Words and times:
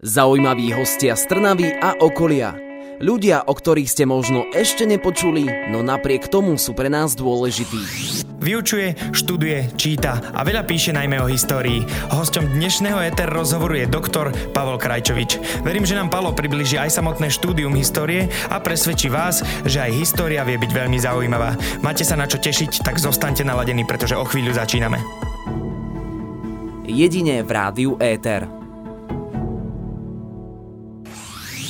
Zaujímaví 0.00 0.72
hostia 0.72 1.12
z 1.12 1.28
Trnavy 1.28 1.76
a 1.76 1.92
okolia. 2.00 2.56
Ľudia, 3.04 3.44
o 3.44 3.52
ktorých 3.52 3.84
ste 3.84 4.08
možno 4.08 4.48
ešte 4.56 4.88
nepočuli, 4.88 5.44
no 5.68 5.84
napriek 5.84 6.24
tomu 6.24 6.56
sú 6.56 6.72
pre 6.72 6.88
nás 6.88 7.12
dôležití. 7.12 7.84
Vyučuje, 8.40 8.96
študuje, 9.12 9.76
číta 9.76 10.16
a 10.32 10.40
veľa 10.40 10.64
píše 10.64 10.96
najmä 10.96 11.20
o 11.20 11.28
histórii. 11.28 11.84
Hosťom 12.16 12.48
dnešného 12.48 12.96
ETER 13.12 13.28
rozhovoru 13.28 13.76
je 13.76 13.92
doktor 13.92 14.32
Pavol 14.56 14.80
Krajčovič. 14.80 15.60
Verím, 15.60 15.84
že 15.84 16.00
nám 16.00 16.08
Palo 16.08 16.32
približí 16.32 16.80
aj 16.80 16.96
samotné 16.96 17.28
štúdium 17.28 17.76
histórie 17.76 18.32
a 18.48 18.56
presvedčí 18.56 19.12
vás, 19.12 19.44
že 19.68 19.84
aj 19.84 20.00
história 20.00 20.40
vie 20.48 20.56
byť 20.56 20.72
veľmi 20.80 20.96
zaujímavá. 20.96 21.60
Máte 21.84 22.08
sa 22.08 22.16
na 22.16 22.24
čo 22.24 22.40
tešiť, 22.40 22.80
tak 22.80 22.96
zostaňte 22.96 23.44
naladení, 23.44 23.84
pretože 23.84 24.16
o 24.16 24.24
chvíľu 24.24 24.56
začíname. 24.56 24.96
Jedine 26.88 27.44
v 27.44 27.50
rádiu 27.52 28.00
ETER. 28.00 28.59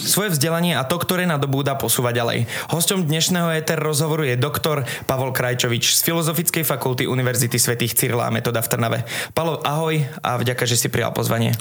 Svoje 0.01 0.33
vzdelanie 0.33 0.73
a 0.73 0.88
to, 0.88 0.97
ktoré 0.97 1.29
nadobúda, 1.29 1.77
posúva 1.77 2.16
ďalej. 2.16 2.48
Hosťom 2.73 3.05
dnešného 3.05 3.52
ETER 3.52 3.77
rozhovoru 3.77 4.24
je 4.24 4.41
doktor 4.41 4.88
Pavol 5.05 5.37
Krajčovič 5.37 5.93
z 5.93 6.01
Filozofickej 6.01 6.65
fakulty 6.65 7.05
Univerzity 7.05 7.61
svätých 7.61 7.93
Cyrila 7.93 8.24
a 8.24 8.33
Metoda 8.33 8.65
v 8.65 8.71
Trnave. 8.73 8.98
Palo, 9.37 9.60
ahoj 9.60 10.01
a 10.24 10.41
vďaka, 10.41 10.65
že 10.65 10.80
si 10.80 10.88
prijal 10.88 11.12
pozvanie. 11.12 11.52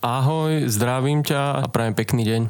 Ahoj, 0.00 0.72
zdravím 0.72 1.20
ťa 1.20 1.60
a 1.60 1.68
prajem 1.68 1.92
pekný 1.92 2.22
deň. 2.24 2.42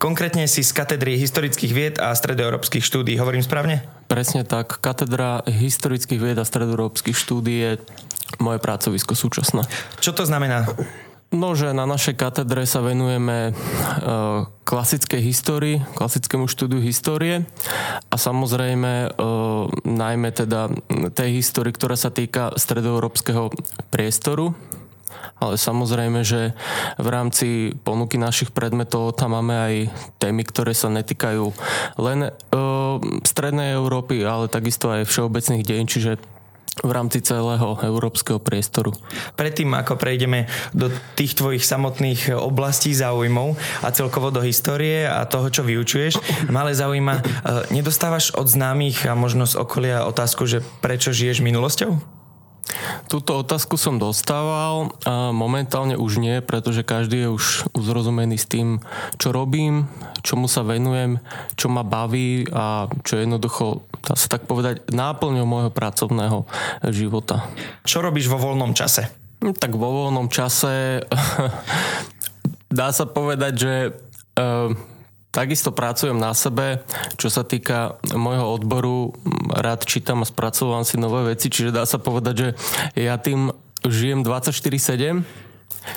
Konkrétne 0.00 0.48
si 0.48 0.64
z 0.64 0.72
katedry 0.72 1.20
historických 1.20 1.72
vied 1.76 1.96
a 2.00 2.16
stredoeurópskych 2.16 2.86
štúdí. 2.86 3.20
Hovorím 3.20 3.44
správne? 3.44 3.84
Presne 4.08 4.48
tak. 4.48 4.80
Katedra 4.80 5.44
historických 5.44 6.22
vied 6.22 6.38
a 6.40 6.48
stredoeurópskych 6.48 7.18
štúdí 7.18 7.54
je 7.60 7.72
moje 8.40 8.56
pracovisko 8.56 9.12
súčasné. 9.12 9.68
Čo 10.00 10.16
to 10.16 10.24
znamená? 10.24 10.64
No, 11.28 11.52
že 11.52 11.76
na 11.76 11.84
našej 11.84 12.16
katedre 12.16 12.64
sa 12.64 12.80
venujeme 12.80 13.52
e, 13.52 13.52
klasickej 14.64 15.20
histórii, 15.20 15.76
klasickému 15.92 16.48
štúdiu 16.48 16.80
histórie. 16.80 17.44
A 18.08 18.16
samozrejme 18.16 18.92
e, 18.92 19.08
najmä 19.84 20.32
teda 20.32 20.72
tej 21.12 21.44
histórii, 21.44 21.76
ktorá 21.76 22.00
sa 22.00 22.08
týka 22.08 22.56
stredoeurópskeho 22.56 23.52
priestoru, 23.92 24.56
ale 25.36 25.60
samozrejme, 25.60 26.24
že 26.24 26.56
v 26.96 27.08
rámci 27.12 27.76
ponuky 27.84 28.16
našich 28.16 28.48
predmetov 28.48 29.12
tam 29.20 29.36
máme 29.36 29.52
aj 29.52 29.74
témy, 30.16 30.48
ktoré 30.48 30.72
sa 30.72 30.88
netýkajú 30.88 31.52
len 32.00 32.18
e, 32.24 32.30
strednej 33.28 33.76
Európy, 33.76 34.24
ale 34.24 34.48
takisto 34.48 34.88
aj 34.88 35.04
všeobecných 35.04 35.60
dejín, 35.60 35.92
čiže 35.92 36.37
v 36.82 36.90
rámci 36.92 37.22
celého 37.22 37.78
európskeho 37.78 38.42
priestoru. 38.42 38.94
Predtým, 39.38 39.72
ako 39.74 39.94
prejdeme 39.96 40.50
do 40.74 40.90
tých 41.14 41.38
tvojich 41.38 41.64
samotných 41.64 42.34
oblastí 42.34 42.92
záujmov 42.92 43.54
a 43.84 43.88
celkovo 43.94 44.34
do 44.34 44.42
histórie 44.42 45.06
a 45.06 45.24
toho, 45.24 45.48
čo 45.48 45.62
vyučuješ, 45.62 46.18
ma 46.50 46.66
ale 46.66 46.74
zaujíma, 46.74 47.14
e, 47.14 47.22
nedostávaš 47.72 48.34
od 48.34 48.50
známych 48.50 49.06
a 49.06 49.14
možno 49.14 49.46
z 49.46 49.56
okolia 49.56 50.04
otázku, 50.04 50.44
že 50.44 50.64
prečo 50.82 51.14
žiješ 51.14 51.40
minulosťou? 51.40 52.17
Túto 53.08 53.40
otázku 53.40 53.80
som 53.80 53.96
dostával 53.96 54.92
a 55.08 55.32
momentálne 55.32 55.96
už 55.96 56.20
nie, 56.20 56.44
pretože 56.44 56.84
každý 56.84 57.24
je 57.24 57.34
už 57.40 57.44
uzrozumený 57.72 58.36
s 58.36 58.44
tým, 58.44 58.84
čo 59.16 59.32
robím, 59.32 59.88
čomu 60.20 60.44
sa 60.44 60.60
venujem, 60.60 61.16
čo 61.56 61.72
ma 61.72 61.80
baví 61.80 62.44
a 62.52 62.92
čo 63.08 63.16
je 63.16 63.24
jednoducho, 63.24 63.80
dá 64.04 64.12
sa 64.12 64.28
tak 64.28 64.44
povedať, 64.44 64.92
náplňou 64.92 65.48
môjho 65.48 65.72
pracovného 65.72 66.44
života. 66.92 67.48
Čo 67.88 68.04
robíš 68.04 68.28
vo 68.28 68.36
voľnom 68.36 68.76
čase? 68.76 69.08
Hm, 69.40 69.56
tak 69.56 69.72
vo 69.72 69.88
voľnom 69.88 70.28
čase 70.28 71.00
dá 72.78 72.92
sa 72.92 73.08
povedať, 73.08 73.52
že 73.56 73.74
uh, 74.36 74.76
Takisto 75.28 75.76
pracujem 75.76 76.16
na 76.16 76.32
sebe, 76.32 76.80
čo 77.20 77.28
sa 77.28 77.44
týka 77.44 78.00
môjho 78.16 78.48
odboru, 78.48 79.12
rád 79.52 79.84
čítam 79.84 80.24
a 80.24 80.26
spracovávam 80.26 80.88
si 80.88 80.96
nové 80.96 81.36
veci, 81.36 81.52
čiže 81.52 81.68
dá 81.68 81.84
sa 81.84 82.00
povedať, 82.00 82.34
že 82.34 82.48
ja 82.96 83.20
tým 83.20 83.52
žijem 83.84 84.24
24-7, 84.24 85.20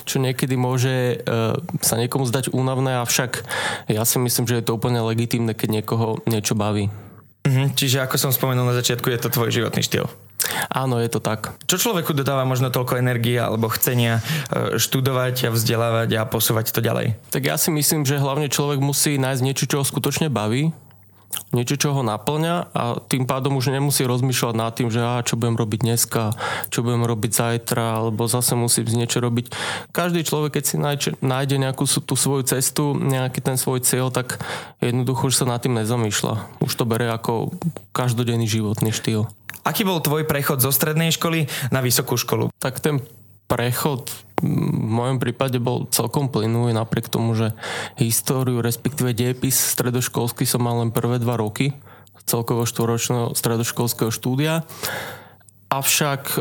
čo 0.03 0.16
niekedy 0.19 0.59
môže 0.59 1.23
uh, 1.23 1.55
sa 1.79 1.95
niekomu 1.95 2.28
zdať 2.28 2.51
únavné, 2.51 3.00
avšak 3.00 3.47
ja 3.88 4.03
si 4.03 4.19
myslím, 4.19 4.51
že 4.51 4.59
je 4.59 4.66
to 4.67 4.75
úplne 4.75 5.00
legitímne, 5.00 5.55
keď 5.55 5.79
niekoho 5.79 6.19
niečo 6.28 6.51
baví. 6.51 6.91
Mhm, 7.47 7.73
čiže 7.73 8.03
ako 8.03 8.16
som 8.19 8.35
spomenul 8.35 8.67
na 8.67 8.78
začiatku, 8.78 9.07
je 9.09 9.19
to 9.19 9.34
tvoj 9.34 9.50
životný 9.50 9.81
štýl. 9.81 10.05
Áno, 10.72 11.00
je 11.00 11.09
to 11.12 11.19
tak. 11.23 11.56
Čo 11.67 11.89
človeku 11.89 12.16
dodáva 12.16 12.47
možno 12.47 12.73
toľko 12.73 13.00
energie 13.00 13.39
alebo 13.39 13.72
chcenia 13.72 14.19
e, 14.19 14.78
študovať 14.78 15.47
a 15.47 15.53
vzdelávať 15.53 16.09
a 16.19 16.28
posúvať 16.28 16.75
to 16.75 16.79
ďalej? 16.84 17.17
Tak 17.34 17.44
ja 17.44 17.56
si 17.56 17.73
myslím, 17.73 18.03
že 18.07 18.22
hlavne 18.22 18.51
človek 18.51 18.79
musí 18.79 19.16
nájsť 19.19 19.41
niečo, 19.44 19.66
čo 19.67 19.81
ho 19.81 19.85
skutočne 19.85 20.31
baví, 20.31 20.73
niečo, 21.51 21.75
čo 21.79 21.90
ho 21.95 22.01
naplňa 22.03 22.72
a 22.72 22.84
tým 23.00 23.28
pádom 23.28 23.59
už 23.59 23.72
nemusí 23.72 24.03
rozmýšľať 24.03 24.56
nad 24.56 24.72
tým, 24.75 24.88
že 24.91 25.03
á, 25.03 25.23
čo 25.23 25.35
budem 25.40 25.56
robiť 25.59 25.79
dneska, 25.84 26.35
čo 26.72 26.84
budem 26.84 27.03
robiť 27.03 27.31
zajtra, 27.31 28.03
alebo 28.03 28.28
zase 28.28 28.56
musím 28.56 28.88
niečo 28.91 29.19
robiť. 29.19 29.51
Každý 29.91 30.23
človek, 30.23 30.59
keď 30.59 30.63
si 30.63 30.75
nájde 31.19 31.56
nejakú 31.59 31.84
tú 31.88 32.16
svoju 32.16 32.47
cestu, 32.47 32.95
nejaký 32.95 33.44
ten 33.44 33.56
svoj 33.59 33.84
cieľ, 33.84 34.11
tak 34.11 34.40
jednoducho 34.79 35.31
už 35.31 35.44
sa 35.44 35.45
nad 35.47 35.59
tým 35.59 35.75
nezamýšľa. 35.75 36.63
Už 36.63 36.72
to 36.72 36.88
bere 36.88 37.11
ako 37.11 37.51
každodenný 37.91 38.47
životný 38.47 38.95
štýl. 38.95 39.28
Aký 39.61 39.85
bol 39.85 40.01
tvoj 40.01 40.25
prechod 40.25 40.61
zo 40.61 40.73
strednej 40.73 41.13
školy 41.13 41.45
na 41.69 41.85
vysokú 41.85 42.17
školu? 42.17 42.49
Tak 42.57 42.81
ten 42.81 43.01
prechod 43.45 44.09
v 44.41 44.89
mojom 44.89 45.22
prípade 45.22 45.61
bol 45.61 45.85
celkom 45.94 46.33
plynulý 46.33 46.73
napriek 46.73 47.13
tomu, 47.13 47.38
že 47.38 47.53
históriu, 48.01 48.63
respektíve 48.66 49.13
diepis 49.13 49.53
stredoškolský 49.77 50.49
som 50.49 50.66
mal 50.66 50.81
len 50.81 50.89
prvé 50.89 51.22
dva 51.22 51.38
roky 51.38 51.77
celkovo 52.25 52.66
štvoročného 52.66 53.38
stredoškolského 53.38 54.09
štúdia. 54.09 54.66
Avšak 55.69 56.22
e, 56.35 56.39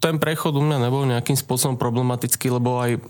ten 0.00 0.20
prechod 0.20 0.58
u 0.58 0.62
mňa 0.64 0.78
nebol 0.84 1.08
nejakým 1.08 1.38
spôsobom 1.38 1.80
problematický, 1.80 2.52
lebo 2.52 2.76
aj 2.82 3.00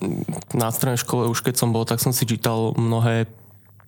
na 0.54 0.70
strednej 0.70 1.00
škole 1.00 1.26
už 1.26 1.42
keď 1.42 1.54
som 1.58 1.74
bol, 1.74 1.82
tak 1.82 1.98
som 1.98 2.14
si 2.14 2.28
čítal 2.28 2.76
mnohé 2.78 3.26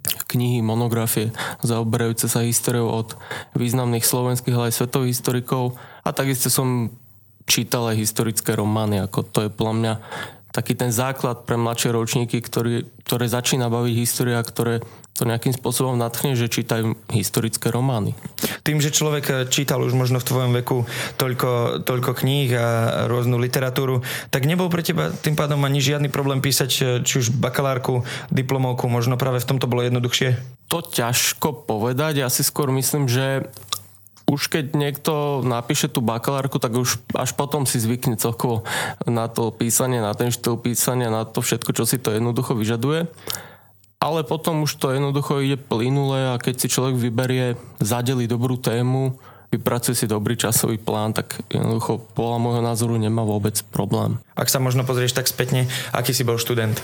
knihy, 0.06 0.62
monografie 0.62 1.34
zaoberajúce 1.60 2.30
sa 2.30 2.46
históriou 2.46 2.90
od 2.90 3.18
významných 3.58 4.06
slovenských, 4.06 4.54
ale 4.56 4.70
aj 4.70 4.78
svetových 4.78 5.12
historikov. 5.18 5.76
A 6.06 6.14
takisto 6.14 6.48
som 6.48 6.94
čítal 7.46 7.90
aj 7.90 8.02
historické 8.02 8.54
romány, 8.58 9.02
ako 9.02 9.22
to 9.22 9.38
je 9.46 9.50
podľa 9.50 9.74
mňa 9.74 9.92
taký 10.56 10.72
ten 10.72 10.88
základ 10.88 11.44
pre 11.44 11.60
mladšie 11.60 11.92
ročníky, 11.92 12.40
ktorý, 12.40 12.88
ktoré 13.04 13.28
začína 13.28 13.68
baviť 13.68 13.94
história, 14.00 14.40
ktoré 14.40 14.80
to 15.16 15.24
nejakým 15.24 15.56
spôsobom 15.56 15.96
natchne, 15.96 16.36
že 16.36 16.52
čítajú 16.52 16.96
historické 17.08 17.72
romány. 17.72 18.12
Tým, 18.64 18.84
že 18.84 18.92
človek 18.92 19.48
čítal 19.48 19.80
už 19.80 19.96
možno 19.96 20.20
v 20.20 20.28
tvojom 20.28 20.52
veku 20.60 20.84
toľko, 21.16 21.84
toľko 21.88 22.10
kníh 22.20 22.52
a 22.52 22.68
rôznu 23.08 23.40
literatúru, 23.40 24.04
tak 24.28 24.44
nebol 24.44 24.68
pre 24.68 24.84
teba 24.84 25.08
tým 25.12 25.32
pádom 25.32 25.64
ani 25.64 25.80
žiadny 25.80 26.12
problém 26.12 26.44
písať 26.44 27.00
či 27.00 27.14
už 27.16 27.32
bakalárku, 27.32 28.04
diplomovku, 28.28 28.92
možno 28.92 29.16
práve 29.16 29.40
v 29.40 29.48
tomto 29.48 29.64
bolo 29.64 29.84
jednoduchšie? 29.88 30.36
To 30.68 30.84
ťažko 30.84 31.64
povedať, 31.64 32.20
ja 32.20 32.28
si 32.28 32.44
skôr 32.44 32.68
myslím, 32.76 33.08
že 33.08 33.48
už 34.26 34.50
keď 34.50 34.74
niekto 34.74 35.40
napíše 35.46 35.86
tú 35.86 36.02
bakalárku, 36.02 36.58
tak 36.58 36.74
už 36.74 36.98
až 37.14 37.30
potom 37.38 37.62
si 37.62 37.78
zvykne 37.78 38.18
celkovo 38.18 38.66
na 39.06 39.30
to 39.30 39.54
písanie, 39.54 40.02
na 40.02 40.12
ten 40.18 40.34
štýl 40.34 40.58
písania, 40.58 41.14
na 41.14 41.22
to 41.22 41.38
všetko, 41.38 41.70
čo 41.70 41.86
si 41.86 42.02
to 42.02 42.10
jednoducho 42.10 42.58
vyžaduje. 42.58 43.06
Ale 44.02 44.26
potom 44.26 44.66
už 44.66 44.76
to 44.76 44.92
jednoducho 44.92 45.40
ide 45.40 45.56
plynule 45.56 46.34
a 46.34 46.42
keď 46.42 46.54
si 46.58 46.66
človek 46.68 46.98
vyberie, 46.98 47.56
zadeli 47.80 48.28
dobrú 48.28 48.58
tému, 48.58 49.14
vypracuje 49.54 49.94
si 49.94 50.06
dobrý 50.10 50.34
časový 50.34 50.76
plán, 50.76 51.14
tak 51.14 51.38
jednoducho 51.48 52.02
podľa 52.12 52.38
môjho 52.42 52.62
názoru 52.66 52.94
nemá 52.98 53.22
vôbec 53.22 53.56
problém. 53.70 54.18
Ak 54.34 54.50
sa 54.50 54.58
možno 54.58 54.82
pozrieš 54.82 55.14
tak 55.14 55.30
spätne, 55.30 55.70
aký 55.94 56.10
si 56.12 56.26
bol 56.26 56.36
študent? 56.36 56.82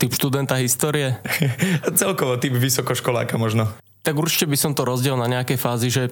typ 0.00 0.14
študenta 0.14 0.56
histórie? 0.62 1.18
Celkovo 2.00 2.40
typ 2.40 2.54
vysokoškoláka 2.56 3.36
možno. 3.36 3.68
Tak 4.00 4.16
určite 4.16 4.48
by 4.48 4.56
som 4.56 4.72
to 4.72 4.88
rozdiel 4.88 5.18
na 5.20 5.28
nejaké 5.28 5.60
fázy, 5.60 5.92
že 5.92 6.02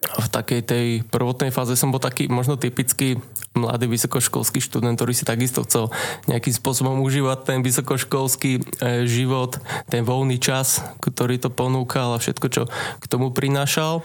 v 0.00 0.28
takej 0.32 0.60
tej 0.64 0.86
prvotnej 1.12 1.52
fáze 1.52 1.76
som 1.76 1.92
bol 1.92 2.00
taký 2.00 2.24
možno 2.32 2.56
typický 2.56 3.20
mladý 3.52 3.84
vysokoškolský 3.84 4.64
študent, 4.64 4.96
ktorý 4.96 5.12
si 5.12 5.28
takisto 5.28 5.60
chcel 5.68 5.92
nejakým 6.24 6.56
spôsobom 6.56 7.04
užívať 7.04 7.38
ten 7.44 7.58
vysokoškolský 7.60 8.52
e, 8.56 8.62
život, 9.04 9.60
ten 9.92 10.00
voľný 10.00 10.40
čas, 10.40 10.80
ktorý 11.04 11.36
to 11.36 11.52
ponúkal 11.52 12.16
a 12.16 12.22
všetko, 12.22 12.46
čo 12.48 12.62
k 12.96 13.04
tomu 13.12 13.28
prinášal. 13.28 14.00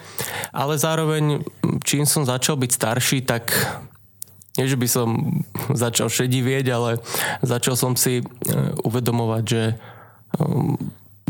Ale 0.51 0.75
zároveň, 0.75 1.47
čím 1.87 2.03
som 2.03 2.27
začal 2.27 2.59
byť 2.59 2.71
starší, 2.75 3.23
tak 3.23 3.55
nie, 4.59 4.67
že 4.67 4.79
by 4.79 4.87
som 4.91 5.07
začal 5.71 6.11
šedivieť, 6.11 6.65
ale 6.75 6.99
začal 7.39 7.79
som 7.79 7.95
si 7.95 8.19
e, 8.19 8.23
uvedomovať, 8.83 9.43
že 9.47 9.63
e, 9.71 9.75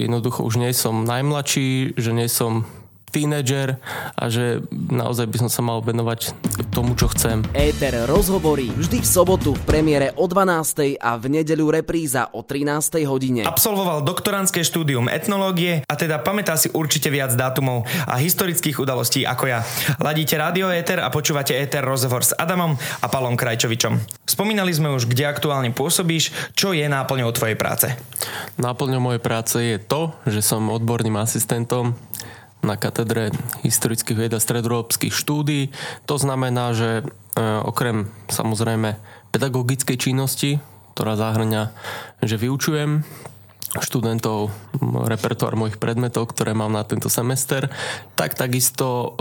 jednoducho 0.02 0.42
už 0.42 0.58
nie 0.58 0.74
som 0.74 1.06
najmladší, 1.06 1.98
že 2.02 2.12
nie 2.18 2.26
som 2.32 2.66
tínedžer 3.16 3.80
a 4.20 4.28
že 4.28 4.60
naozaj 4.72 5.32
by 5.32 5.48
som 5.48 5.50
sa 5.50 5.64
mal 5.64 5.80
venovať 5.80 6.36
tomu, 6.76 7.00
čo 7.00 7.08
chcem. 7.16 7.48
Éter 7.56 7.96
rozhovorí 8.04 8.76
vždy 8.76 9.00
v 9.00 9.08
sobotu 9.08 9.56
v 9.56 9.64
premiére 9.64 10.12
o 10.20 10.28
12. 10.28 11.00
a 11.00 11.16
v 11.16 11.26
nedeľu 11.40 11.72
repríza 11.72 12.28
o 12.36 12.44
13. 12.44 13.00
hodine. 13.08 13.48
Absolvoval 13.48 14.04
doktoránske 14.04 14.60
štúdium 14.68 15.08
etnológie 15.08 15.88
a 15.88 15.96
teda 15.96 16.20
pamätá 16.20 16.60
si 16.60 16.68
určite 16.76 17.08
viac 17.08 17.32
dátumov 17.40 17.88
a 18.04 18.20
historických 18.20 18.84
udalostí 18.84 19.24
ako 19.24 19.48
ja. 19.48 19.64
Ladíte 20.04 20.36
rádio 20.36 20.68
Éter 20.68 21.00
a 21.00 21.08
počúvate 21.08 21.56
Éter 21.56 21.88
rozhovor 21.88 22.28
s 22.28 22.36
Adamom 22.36 22.76
a 23.00 23.08
Palom 23.08 23.40
Krajčovičom. 23.40 24.28
Spomínali 24.28 24.76
sme 24.76 24.92
už, 24.92 25.08
kde 25.08 25.24
aktuálne 25.24 25.72
pôsobíš, 25.72 26.52
čo 26.52 26.76
je 26.76 26.84
náplňou 26.84 27.32
tvojej 27.32 27.56
práce. 27.56 27.88
Náplňou 28.60 29.00
mojej 29.00 29.22
práce 29.24 29.56
je 29.56 29.78
to, 29.80 30.12
že 30.28 30.44
som 30.44 30.68
odborným 30.68 31.16
asistentom 31.16 31.96
na 32.66 32.76
katedre 32.76 33.30
historických 33.62 34.18
vied 34.18 34.34
a 34.34 34.42
stredoeurópskych 34.42 35.14
štúdí. 35.14 35.70
To 36.10 36.18
znamená, 36.18 36.74
že 36.74 37.02
e, 37.02 37.04
okrem 37.62 38.10
samozrejme 38.28 38.98
pedagogickej 39.30 39.98
činnosti, 40.02 40.58
ktorá 40.98 41.14
zahrňa, 41.16 41.76
že 42.26 42.36
vyučujem 42.42 43.06
študentov 43.76 44.56
repertoár 45.12 45.60
mojich 45.60 45.76
predmetov, 45.76 46.32
ktoré 46.32 46.56
mám 46.56 46.72
na 46.72 46.88
tento 46.88 47.12
semester, 47.12 47.68
tak 48.16 48.40
takisto 48.40 49.16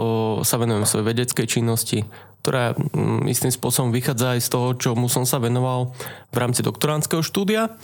sa 0.46 0.56
venujem 0.62 0.86
svojej 0.86 1.10
vedeckej 1.10 1.46
činnosti, 1.50 2.06
ktorá 2.44 2.78
istým 3.26 3.50
spôsobom 3.50 3.90
vychádza 3.90 4.38
aj 4.38 4.40
z 4.46 4.48
toho, 4.52 4.68
čomu 4.78 5.10
som 5.10 5.26
sa 5.26 5.42
venoval 5.42 5.96
v 6.30 6.36
rámci 6.38 6.62
doktoránskeho 6.62 7.24
štúdia. 7.24 7.74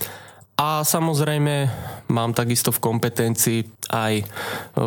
A 0.60 0.84
samozrejme 0.84 1.72
mám 2.12 2.36
takisto 2.36 2.68
v 2.68 2.84
kompetencii 2.84 3.88
aj 3.88 4.14
e, 4.20 4.24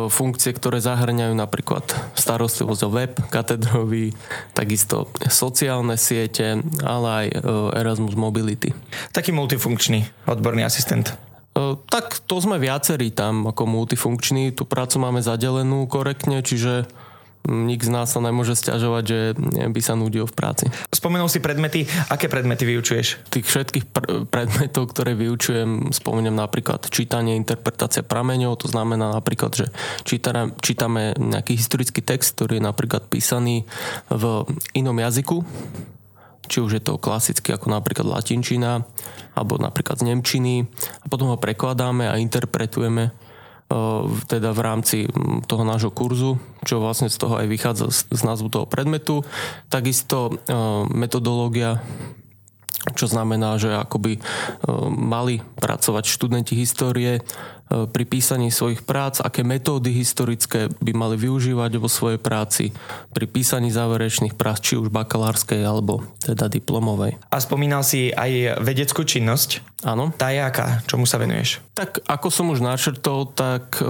funkcie, 0.06 0.54
ktoré 0.54 0.78
zahrňajú 0.78 1.34
napríklad 1.34 1.82
starostlivosť 2.14 2.82
o 2.86 2.90
web 2.94 3.12
katedrový, 3.26 4.14
takisto 4.54 5.10
sociálne 5.26 5.98
siete, 5.98 6.62
ale 6.86 7.08
aj 7.10 7.26
e, 7.26 7.36
Erasmus 7.74 8.14
Mobility. 8.14 8.70
Taký 9.10 9.34
multifunkčný 9.34 10.30
odborný 10.30 10.62
asistent. 10.62 11.10
E, 11.10 11.74
tak 11.90 12.22
to 12.22 12.38
sme 12.38 12.62
viacerí 12.62 13.10
tam 13.10 13.50
ako 13.50 13.66
multifunkční. 13.66 14.54
Tú 14.54 14.70
prácu 14.70 15.02
máme 15.02 15.26
zadelenú 15.26 15.90
korektne, 15.90 16.46
čiže 16.46 16.86
nik 17.44 17.84
z 17.84 17.90
nás 17.92 18.08
sa 18.08 18.24
nemôže 18.24 18.56
stiažovať, 18.56 19.04
že 19.04 19.18
by 19.68 19.80
sa 19.84 19.94
nudil 19.94 20.24
v 20.24 20.34
práci. 20.34 20.64
Spomenul 20.88 21.28
si 21.28 21.44
predmety. 21.44 21.84
Aké 22.08 22.32
predmety 22.32 22.64
vyučuješ? 22.64 23.28
Tých 23.28 23.44
všetkých 23.44 23.84
pr- 23.92 24.24
predmetov, 24.24 24.92
ktoré 24.96 25.12
vyučujem, 25.12 25.92
spomeniem 25.92 26.32
napríklad 26.32 26.88
čítanie, 26.88 27.36
interpretácia 27.36 28.00
prameňov, 28.00 28.64
to 28.64 28.66
znamená 28.72 29.12
napríklad, 29.12 29.52
že 29.52 29.66
čítame, 30.08 30.56
čítame 30.64 31.12
nejaký 31.20 31.60
historický 31.60 32.00
text, 32.00 32.40
ktorý 32.40 32.58
je 32.60 32.64
napríklad 32.64 33.06
písaný 33.12 33.68
v 34.08 34.24
inom 34.72 34.96
jazyku, 34.96 35.44
či 36.48 36.60
už 36.60 36.80
je 36.80 36.82
to 36.84 37.00
klasicky 37.00 37.52
ako 37.52 37.72
napríklad 37.72 38.08
latinčina, 38.08 38.84
alebo 39.34 39.56
napríklad 39.60 40.00
z 40.00 40.12
Nemčiny 40.12 40.64
a 41.02 41.06
potom 41.08 41.32
ho 41.32 41.40
prekladáme 41.40 42.08
a 42.08 42.20
interpretujeme 42.20 43.12
teda 44.30 44.54
v 44.54 44.60
rámci 44.60 44.98
toho 45.50 45.64
nášho 45.66 45.90
kurzu, 45.90 46.38
čo 46.62 46.78
vlastne 46.78 47.10
z 47.10 47.16
toho 47.18 47.40
aj 47.42 47.46
vychádza 47.50 47.90
z 47.90 48.22
názvu 48.22 48.48
toho 48.48 48.66
predmetu. 48.70 49.26
Takisto 49.68 50.38
metodológia 50.92 51.82
čo 52.84 53.08
znamená, 53.08 53.56
že 53.56 53.72
akoby 53.72 54.20
mali 54.92 55.40
pracovať 55.40 56.04
študenti 56.04 56.52
histórie 56.52 57.24
pri 57.68 58.04
písaní 58.04 58.52
svojich 58.52 58.84
prác, 58.84 59.24
aké 59.24 59.40
metódy 59.40 59.90
historické 59.90 60.68
by 60.84 60.92
mali 60.92 61.16
využívať 61.16 61.72
vo 61.80 61.88
svojej 61.88 62.20
práci 62.20 62.70
pri 63.10 63.24
písaní 63.24 63.72
záverečných 63.72 64.36
prác, 64.36 64.60
či 64.60 64.76
už 64.76 64.92
bakalárskej 64.92 65.64
alebo 65.64 66.04
teda 66.20 66.52
diplomovej. 66.52 67.16
A 67.32 67.36
spomínal 67.40 67.80
si 67.80 68.12
aj 68.12 68.60
vedeckú 68.60 69.02
činnosť. 69.02 69.64
Áno. 69.84 70.12
Tá 70.14 70.32
je 70.32 70.40
aká? 70.44 70.84
Čomu 70.84 71.08
sa 71.08 71.16
venuješ? 71.16 71.60
Tak 71.72 72.04
ako 72.04 72.28
som 72.28 72.52
už 72.52 72.64
načrtol, 72.64 73.32
tak 73.32 73.80
e, 73.80 73.84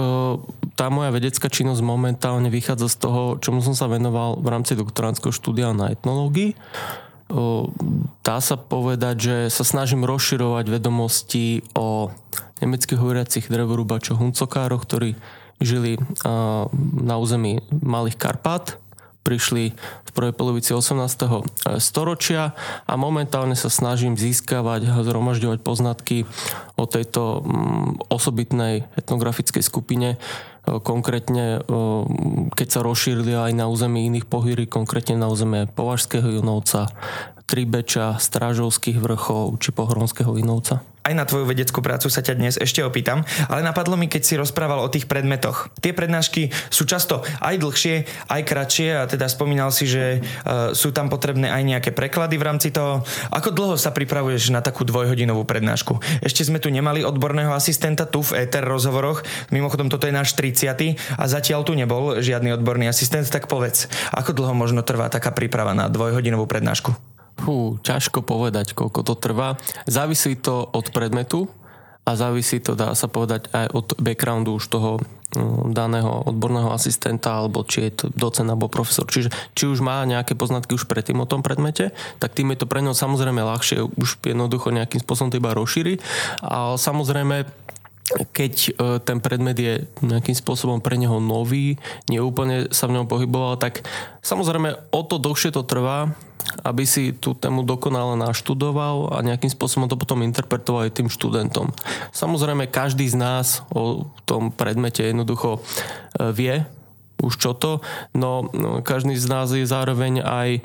tá 0.75 0.87
moja 0.91 1.11
vedecká 1.11 1.47
činnosť 1.47 1.79
momentálne 1.83 2.47
vychádza 2.47 2.87
z 2.91 2.97
toho, 2.99 3.21
čomu 3.39 3.59
som 3.59 3.75
sa 3.75 3.91
venoval 3.91 4.39
v 4.39 4.47
rámci 4.51 4.75
doktoránskeho 4.75 5.31
štúdia 5.31 5.75
na 5.75 5.91
etnológii 5.91 6.55
dá 8.21 8.37
sa 8.37 8.53
povedať, 8.53 9.15
že 9.17 9.35
sa 9.49 9.65
snažím 9.65 10.05
rozširovať 10.05 10.65
vedomosti 10.69 11.65
o 11.73 12.13
nemeckých 12.63 12.99
hovoriacich 12.99 13.51
drevorúbačoch 13.51 14.19
huncokároch, 14.19 14.83
ktorí 14.85 15.17
žili 15.63 15.95
na 16.99 17.15
území 17.15 17.63
Malých 17.71 18.19
Karpát 18.19 18.75
prišli 19.25 19.73
v 20.05 20.09
prvej 20.13 20.37
polovici 20.37 20.69
18. 20.77 21.01
E, 21.01 21.27
storočia 21.81 22.53
a 22.85 22.93
momentálne 22.93 23.57
sa 23.57 23.73
snažím 23.73 24.13
získavať 24.13 24.85
a 24.85 25.01
zhromažďovať 25.01 25.59
poznatky 25.65 26.29
o 26.77 26.85
tejto 26.85 27.41
osobitnej 28.13 28.85
etnografickej 28.93 29.65
skupine, 29.65 30.15
e, 30.15 30.17
konkrétne 30.77 31.65
e, 31.65 31.69
keď 32.53 32.67
sa 32.69 32.85
rozšírili 32.85 33.33
aj 33.33 33.51
na 33.57 33.65
území 33.65 34.05
iných 34.13 34.29
pohýry, 34.29 34.69
konkrétne 34.69 35.17
na 35.17 35.25
územie 35.25 35.65
Považského 35.73 36.29
Junovca, 36.29 36.93
Tribeča, 37.45 38.17
Strážovských 38.17 38.97
vrchov 38.97 39.61
či 39.61 39.69
Pohronského 39.69 40.33
Inovca. 40.33 40.81
Aj 41.05 41.13
na 41.13 41.21
tvoju 41.21 41.45
vedeckú 41.45 41.85
prácu 41.85 42.09
sa 42.09 42.25
ťa 42.25 42.33
dnes 42.33 42.57
ešte 42.57 42.81
opýtam, 42.81 43.21
ale 43.45 43.61
napadlo 43.61 43.93
mi, 43.93 44.09
keď 44.09 44.21
si 44.25 44.41
rozprával 44.41 44.81
o 44.81 44.89
tých 44.89 45.05
predmetoch. 45.05 45.69
Tie 45.77 45.93
prednášky 45.93 46.49
sú 46.73 46.89
často 46.89 47.21
aj 47.45 47.61
dlhšie, 47.61 48.09
aj 48.25 48.41
kratšie 48.41 48.89
a 48.97 49.05
teda 49.05 49.29
spomínal 49.29 49.69
si, 49.69 49.85
že 49.85 50.25
uh, 50.25 50.73
sú 50.73 50.89
tam 50.89 51.13
potrebné 51.13 51.53
aj 51.53 51.61
nejaké 51.61 51.89
preklady 51.93 52.41
v 52.41 52.47
rámci 52.49 52.73
toho. 52.73 53.05
Ako 53.29 53.53
dlho 53.53 53.77
sa 53.77 53.93
pripravuješ 53.93 54.49
na 54.49 54.65
takú 54.65 54.81
dvojhodinovú 54.81 55.45
prednášku? 55.45 56.01
Ešte 56.25 56.41
sme 56.41 56.57
tu 56.57 56.73
nemali 56.73 57.05
odborného 57.05 57.53
asistenta 57.53 58.09
tu 58.09 58.25
v 58.25 58.41
ETR 58.41 58.65
rozhovoroch. 58.65 59.21
Mimochodom, 59.53 59.93
toto 59.93 60.09
je 60.09 60.17
náš 60.17 60.33
30. 60.33 60.97
a 60.97 61.23
zatiaľ 61.29 61.61
tu 61.61 61.77
nebol 61.77 62.17
žiadny 62.17 62.57
odborný 62.57 62.89
asistent, 62.89 63.29
tak 63.29 63.45
povedz, 63.45 63.85
ako 64.09 64.33
dlho 64.33 64.57
možno 64.57 64.81
trvá 64.81 65.13
taká 65.13 65.29
príprava 65.29 65.77
na 65.77 65.85
dvojhodinovú 65.85 66.49
prednášku? 66.49 67.14
Hú, 67.43 67.75
ťažko 67.83 68.23
povedať, 68.23 68.71
koľko 68.71 69.03
to 69.03 69.13
trvá. 69.19 69.59
Závisí 69.83 70.39
to 70.39 70.63
od 70.63 70.87
predmetu 70.95 71.51
a 72.05 72.13
závisí 72.13 72.61
to, 72.61 72.77
dá 72.77 72.93
sa 72.93 73.09
povedať, 73.09 73.49
aj 73.49 73.67
od 73.73 73.87
backgroundu 73.97 74.61
už 74.61 74.65
toho 74.69 75.01
mm, 75.35 75.73
daného 75.73 76.21
odborného 76.29 76.69
asistenta, 76.69 77.41
alebo 77.41 77.65
či 77.65 77.89
je 77.89 77.91
to 77.91 78.05
docen 78.13 78.45
alebo 78.45 78.69
profesor. 78.69 79.09
Čiže 79.09 79.33
či 79.57 79.65
už 79.65 79.81
má 79.81 80.05
nejaké 80.05 80.37
poznatky 80.37 80.77
už 80.77 80.85
predtým 80.85 81.17
o 81.19 81.27
tom 81.27 81.41
predmete, 81.41 81.97
tak 82.21 82.37
tým 82.37 82.53
je 82.53 82.61
to 82.61 82.69
pre 82.69 82.85
neho 82.85 82.93
samozrejme 82.93 83.41
ľahšie 83.41 83.83
už 83.97 84.21
jednoducho 84.21 84.69
nejakým 84.69 85.01
spôsobom 85.01 85.33
to 85.33 85.41
iba 85.41 85.57
rozšíri. 85.57 85.97
A 86.45 86.77
samozrejme 86.77 87.49
keď 88.05 88.53
e, 88.53 88.71
ten 89.01 89.17
predmet 89.17 89.57
je 89.57 89.73
nejakým 90.05 90.37
spôsobom 90.37 90.77
pre 90.77 90.93
neho 90.93 91.17
nový, 91.17 91.81
neúplne 92.05 92.69
sa 92.69 92.85
v 92.85 93.01
ňom 93.01 93.09
pohyboval, 93.09 93.57
tak 93.57 93.81
samozrejme 94.21 94.93
o 94.93 95.01
to 95.01 95.17
dlhšie 95.17 95.49
to 95.49 95.65
trvá, 95.65 96.13
aby 96.61 96.85
si 96.85 97.09
tú 97.17 97.33
tému 97.33 97.65
dokonale 97.65 98.13
naštudoval 98.21 99.17
a 99.17 99.25
nejakým 99.25 99.49
spôsobom 99.49 99.89
to 99.89 99.97
potom 99.97 100.21
interpretoval 100.21 100.85
aj 100.85 101.01
tým 101.01 101.09
študentom. 101.09 101.73
Samozrejme, 102.13 102.69
každý 102.69 103.09
z 103.09 103.17
nás 103.17 103.65
o 103.73 104.05
tom 104.29 104.53
predmete 104.53 105.01
jednoducho 105.01 105.57
e, 105.57 106.29
vie 106.29 106.55
už 107.15 107.39
čo 107.39 107.55
to, 107.55 107.79
no, 108.11 108.51
no 108.51 108.83
každý 108.83 109.15
z 109.15 109.27
nás 109.31 109.47
je 109.47 109.63
zároveň 109.63 110.19
aj 110.19 110.59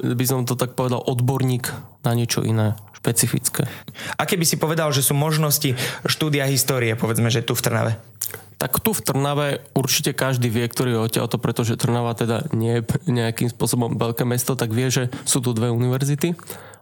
by 0.00 0.24
som 0.24 0.46
to 0.46 0.54
tak 0.54 0.78
povedal, 0.78 1.02
odborník 1.02 1.68
na 2.06 2.14
niečo 2.14 2.46
iné 2.46 2.78
špecifické. 3.04 3.68
Aké 4.16 4.40
by 4.40 4.48
si 4.48 4.56
povedal, 4.56 4.88
že 4.88 5.04
sú 5.04 5.12
možnosti 5.12 5.76
štúdia 6.08 6.48
histórie, 6.48 6.96
povedzme, 6.96 7.28
že 7.28 7.44
tu 7.44 7.52
v 7.52 7.60
Trnave? 7.60 7.92
Tak 8.56 8.80
tu 8.80 8.96
v 8.96 9.04
Trnave 9.04 9.60
určite 9.76 10.16
každý 10.16 10.48
vie, 10.48 10.64
ktorý 10.64 10.96
je 10.96 11.04
odtiaľto, 11.04 11.36
pretože 11.36 11.76
Trnava 11.76 12.16
teda 12.16 12.48
nie 12.56 12.80
je 12.80 13.12
nejakým 13.12 13.52
spôsobom 13.52 14.00
veľké 14.00 14.24
mesto, 14.24 14.56
tak 14.56 14.72
vie, 14.72 14.88
že 14.88 15.12
sú 15.28 15.44
tu 15.44 15.52
dve 15.52 15.68
univerzity 15.68 16.32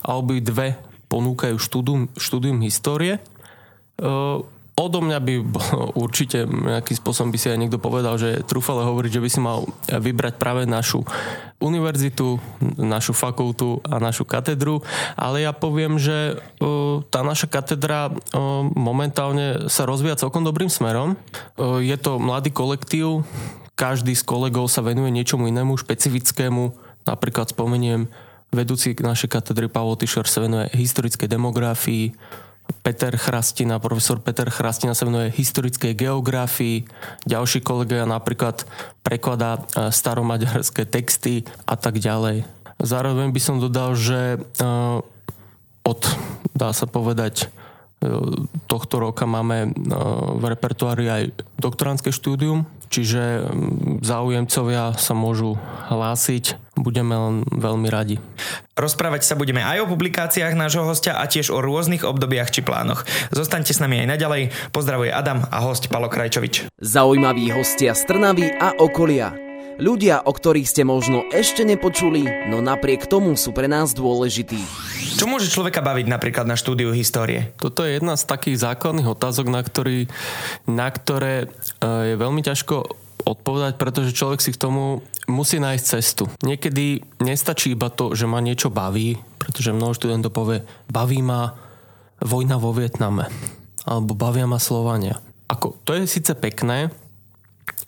a 0.07 0.15
obi 0.15 0.39
dve 0.39 0.79
ponúkajú 1.11 1.59
štúdium, 1.59 2.07
štúdium 2.15 2.63
histórie. 2.63 3.19
Odo 4.73 5.05
mňa 5.05 5.19
by 5.21 5.35
určite 6.05 6.49
nejakým 6.49 6.97
spôsobom 6.97 7.29
by 7.29 7.39
si 7.39 7.53
aj 7.53 7.61
niekto 7.61 7.77
povedal, 7.77 8.17
že 8.17 8.41
trúfale 8.49 8.85
hovoriť, 8.89 9.11
že 9.21 9.23
by 9.25 9.29
si 9.29 9.41
mal 9.41 9.69
vybrať 9.89 10.41
práve 10.41 10.65
našu 10.65 11.05
univerzitu, 11.63 12.43
našu 12.75 13.15
fakultu 13.15 13.79
a 13.87 14.03
našu 14.03 14.27
katedru, 14.27 14.83
ale 15.15 15.47
ja 15.47 15.55
poviem, 15.55 15.95
že 15.95 16.43
tá 17.15 17.23
naša 17.23 17.47
katedra 17.47 18.11
momentálne 18.75 19.71
sa 19.71 19.87
rozvíja 19.87 20.19
celkom 20.19 20.43
dobrým 20.43 20.67
smerom. 20.67 21.15
Je 21.79 21.95
to 22.03 22.19
mladý 22.19 22.51
kolektív, 22.51 23.23
každý 23.79 24.19
z 24.19 24.27
kolegov 24.27 24.67
sa 24.67 24.83
venuje 24.83 25.15
niečomu 25.15 25.47
inému, 25.47 25.79
špecifickému, 25.79 26.75
napríklad 27.07 27.55
spomeniem 27.55 28.11
vedúci 28.53 28.93
našej 28.93 29.33
katedry 29.33 29.71
Pavol 29.71 29.97
Tyšer 29.97 30.29
sa 30.29 30.45
venuje 30.45 30.69
historickej 30.77 31.31
demografii, 31.31 32.13
Peter 32.81 33.13
Chrastina, 33.15 33.77
profesor 33.77 34.19
Peter 34.25 34.49
Chrastina 34.49 34.97
sa 34.97 35.05
venuje 35.05 35.29
historickej 35.37 35.93
geografii, 35.93 36.89
ďalší 37.29 37.61
kolega 37.61 38.09
napríklad 38.09 38.65
prekladá 39.05 39.61
e, 39.61 39.93
staromaďarské 39.93 40.89
texty 40.89 41.45
a 41.69 41.77
tak 41.77 42.01
ďalej. 42.01 42.49
Zároveň 42.83 43.31
by 43.31 43.41
som 43.41 43.61
dodal, 43.61 43.93
že 43.95 44.37
e, 44.37 44.67
od, 45.85 46.01
dá 46.57 46.73
sa 46.73 46.89
povedať, 46.89 47.47
e, 47.47 47.47
tohto 48.67 48.99
roka 48.99 49.29
máme 49.29 49.77
v 50.41 50.43
repertoári 50.49 51.07
aj 51.07 51.23
doktorantské 51.61 52.11
štúdium, 52.11 52.65
čiže 52.89 53.49
záujemcovia 54.01 54.97
sa 54.97 55.13
môžu 55.13 55.61
hlásiť. 55.93 56.72
Budeme 56.83 57.15
len 57.15 57.35
veľmi 57.47 57.87
radi. 57.87 58.19
Rozprávať 58.75 59.23
sa 59.23 59.39
budeme 59.39 59.63
aj 59.63 59.87
o 59.87 59.91
publikáciách 59.95 60.59
nášho 60.59 60.83
hostia 60.83 61.15
a 61.15 61.31
tiež 61.31 61.55
o 61.55 61.63
rôznych 61.63 62.03
obdobiach 62.03 62.51
či 62.51 62.67
plánoch. 62.67 63.07
Zostaňte 63.31 63.71
s 63.71 63.79
nami 63.79 64.03
aj 64.03 64.19
naďalej. 64.19 64.43
Pozdravuje 64.75 65.15
Adam 65.15 65.47
a 65.47 65.63
host 65.63 65.87
Palo 65.87 66.11
Krajčovič. 66.11 66.67
Zaujímaví 66.83 67.55
hostia 67.55 67.95
z 67.95 68.03
Trnavy 68.11 68.51
a 68.59 68.75
okolia. 68.83 69.31
Ľudia, 69.81 70.27
o 70.29 70.33
ktorých 70.35 70.69
ste 70.69 70.83
možno 70.85 71.25
ešte 71.33 71.65
nepočuli, 71.65 72.51
no 72.51 72.61
napriek 72.61 73.09
tomu 73.09 73.39
sú 73.41 73.57
pre 73.57 73.71
nás 73.71 73.97
dôležití. 73.97 74.61
Čo 75.17 75.25
môže 75.25 75.49
človeka 75.49 75.81
baviť 75.81 76.07
napríklad 76.13 76.45
na 76.45 76.61
štúdiu 76.61 76.93
histórie? 76.93 77.57
Toto 77.57 77.87
je 77.87 77.97
jedna 77.97 78.19
z 78.21 78.29
takých 78.29 78.61
základných 78.61 79.09
otázok, 79.09 79.49
na, 79.49 79.65
ktorý, 79.65 80.13
na 80.69 80.93
ktoré 80.93 81.47
e, 81.47 81.47
je 82.13 82.15
veľmi 82.21 82.45
ťažko 82.45 82.85
odpovedať, 83.25 83.79
pretože 83.79 84.13
človek 84.13 84.43
si 84.43 84.51
k 84.53 84.61
tomu 84.61 85.01
musí 85.31 85.63
nájsť 85.63 85.85
cestu. 85.85 86.25
Niekedy 86.43 87.03
nestačí 87.23 87.75
iba 87.75 87.93
to, 87.93 88.15
že 88.17 88.27
ma 88.27 88.43
niečo 88.43 88.73
baví, 88.73 89.19
pretože 89.39 89.75
mnoho 89.75 89.95
študentov 89.95 90.33
povie, 90.35 90.67
baví 90.91 91.23
ma 91.23 91.55
vojna 92.23 92.59
vo 92.59 92.71
Vietname, 92.75 93.27
alebo 93.87 94.15
bavia 94.15 94.47
ma 94.47 94.63
Slovania. 94.63 95.19
Ako, 95.51 95.79
to 95.83 95.95
je 95.99 96.07
síce 96.09 96.33
pekné, 96.39 96.91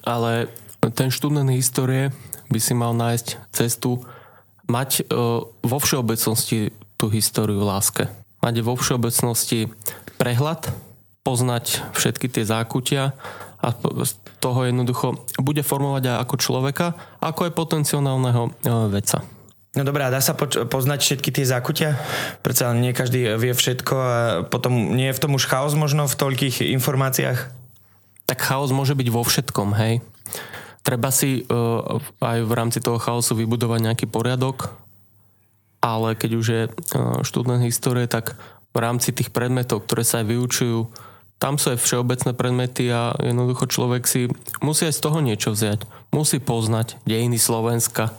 ale 0.05 0.51
ten 0.93 1.09
študent 1.09 1.49
histórie 1.55 2.13
by 2.53 2.59
si 2.61 2.77
mal 2.77 2.93
nájsť 2.93 3.51
cestu 3.55 4.05
mať 4.69 4.91
e, 5.01 5.03
vo 5.49 5.79
všeobecnosti 5.81 6.75
tú 7.01 7.09
históriu 7.09 7.61
v 7.63 7.69
láske. 7.69 8.05
Mať 8.45 8.55
vo 8.61 8.77
všeobecnosti 8.77 9.73
prehľad, 10.21 10.69
poznať 11.25 11.81
všetky 11.97 12.29
tie 12.29 12.45
zákutia 12.45 13.17
a 13.65 13.73
z 14.05 14.13
toho 14.45 14.69
jednoducho 14.69 15.25
bude 15.41 15.65
formovať 15.65 16.05
aj 16.13 16.17
ako 16.29 16.35
človeka, 16.37 16.87
ako 17.25 17.49
aj 17.49 17.53
potenciálneho 17.57 18.43
e, 18.45 18.51
veca. 18.93 19.25
No 19.75 19.83
dobrá, 19.83 20.13
dá 20.13 20.21
sa 20.21 20.37
poč- 20.37 20.61
poznať 20.69 21.01
všetky 21.01 21.33
tie 21.33 21.49
zákutia? 21.49 21.97
Predsa 22.45 22.77
nie 22.77 22.93
každý 22.93 23.41
vie 23.41 23.57
všetko 23.57 23.95
a 23.97 24.13
potom 24.45 24.93
nie 24.93 25.09
je 25.11 25.17
v 25.17 25.23
tom 25.25 25.33
už 25.33 25.49
chaos 25.49 25.73
možno 25.73 26.05
v 26.05 26.15
toľkých 26.15 26.63
informáciách? 26.77 27.39
Tak 28.29 28.39
chaos 28.39 28.71
môže 28.71 28.93
byť 28.93 29.09
vo 29.09 29.25
všetkom, 29.25 29.73
hej 29.81 30.05
treba 30.85 31.09
si 31.09 31.49
uh, 31.49 31.99
aj 32.21 32.45
v 32.45 32.53
rámci 32.53 32.79
toho 32.85 33.01
chaosu 33.01 33.33
vybudovať 33.35 33.81
nejaký 33.81 34.07
poriadok, 34.07 34.77
ale 35.81 36.13
keď 36.13 36.31
už 36.37 36.47
je 36.47 36.63
uh, 36.69 37.25
študent 37.25 37.65
histórie, 37.65 38.05
tak 38.05 38.37
v 38.77 38.79
rámci 38.79 39.11
tých 39.17 39.33
predmetov, 39.33 39.89
ktoré 39.89 40.05
sa 40.05 40.21
aj 40.21 40.29
vyučujú, 40.29 40.79
tam 41.45 41.61
sú 41.61 41.77
aj 41.77 41.85
všeobecné 41.85 42.33
predmety 42.33 42.89
a 42.89 43.13
jednoducho 43.21 43.69
človek 43.69 44.09
si 44.09 44.33
musí 44.65 44.89
aj 44.89 44.97
z 44.97 45.05
toho 45.05 45.21
niečo 45.21 45.53
vziať. 45.53 45.85
Musí 46.09 46.41
poznať 46.41 46.97
dejiny 47.05 47.37
Slovenska 47.37 48.17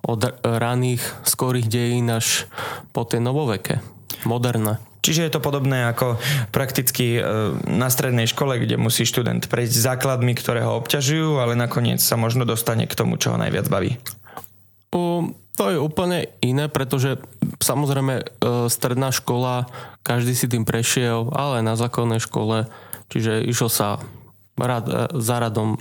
od 0.00 0.24
raných, 0.40 1.04
skorých 1.28 1.68
dejín 1.68 2.08
až 2.08 2.48
po 2.96 3.04
tie 3.04 3.20
novoveke, 3.20 3.84
moderné. 4.24 4.80
Čiže 5.04 5.28
je 5.28 5.32
to 5.36 5.44
podobné 5.44 5.84
ako 5.84 6.16
prakticky 6.50 7.20
e, 7.20 7.22
na 7.68 7.92
strednej 7.92 8.24
škole, 8.24 8.56
kde 8.56 8.80
musí 8.80 9.04
študent 9.04 9.52
prejsť 9.52 9.92
základmi, 9.92 10.32
ktoré 10.32 10.64
ho 10.64 10.80
obťažujú, 10.80 11.36
ale 11.38 11.60
nakoniec 11.60 12.00
sa 12.00 12.16
možno 12.16 12.48
dostane 12.48 12.88
k 12.88 12.96
tomu, 12.96 13.20
čo 13.20 13.36
ho 13.36 13.38
najviac 13.38 13.68
baví. 13.68 14.00
To 15.56 15.72
je 15.72 15.78
úplne 15.80 16.28
iné, 16.44 16.68
pretože 16.68 17.16
samozrejme 17.64 18.14
e, 18.20 18.24
stredná 18.68 19.08
škola, 19.10 19.66
každý 20.04 20.36
si 20.36 20.46
tým 20.46 20.68
prešiel, 20.68 21.32
ale 21.32 21.64
na 21.64 21.74
základnej 21.74 22.20
škole, 22.20 22.68
čiže 23.08 23.42
išlo 23.48 23.72
sa 23.72 23.98
rad, 24.60 24.84
e, 24.86 24.92
za 25.16 25.36
radom 25.40 25.80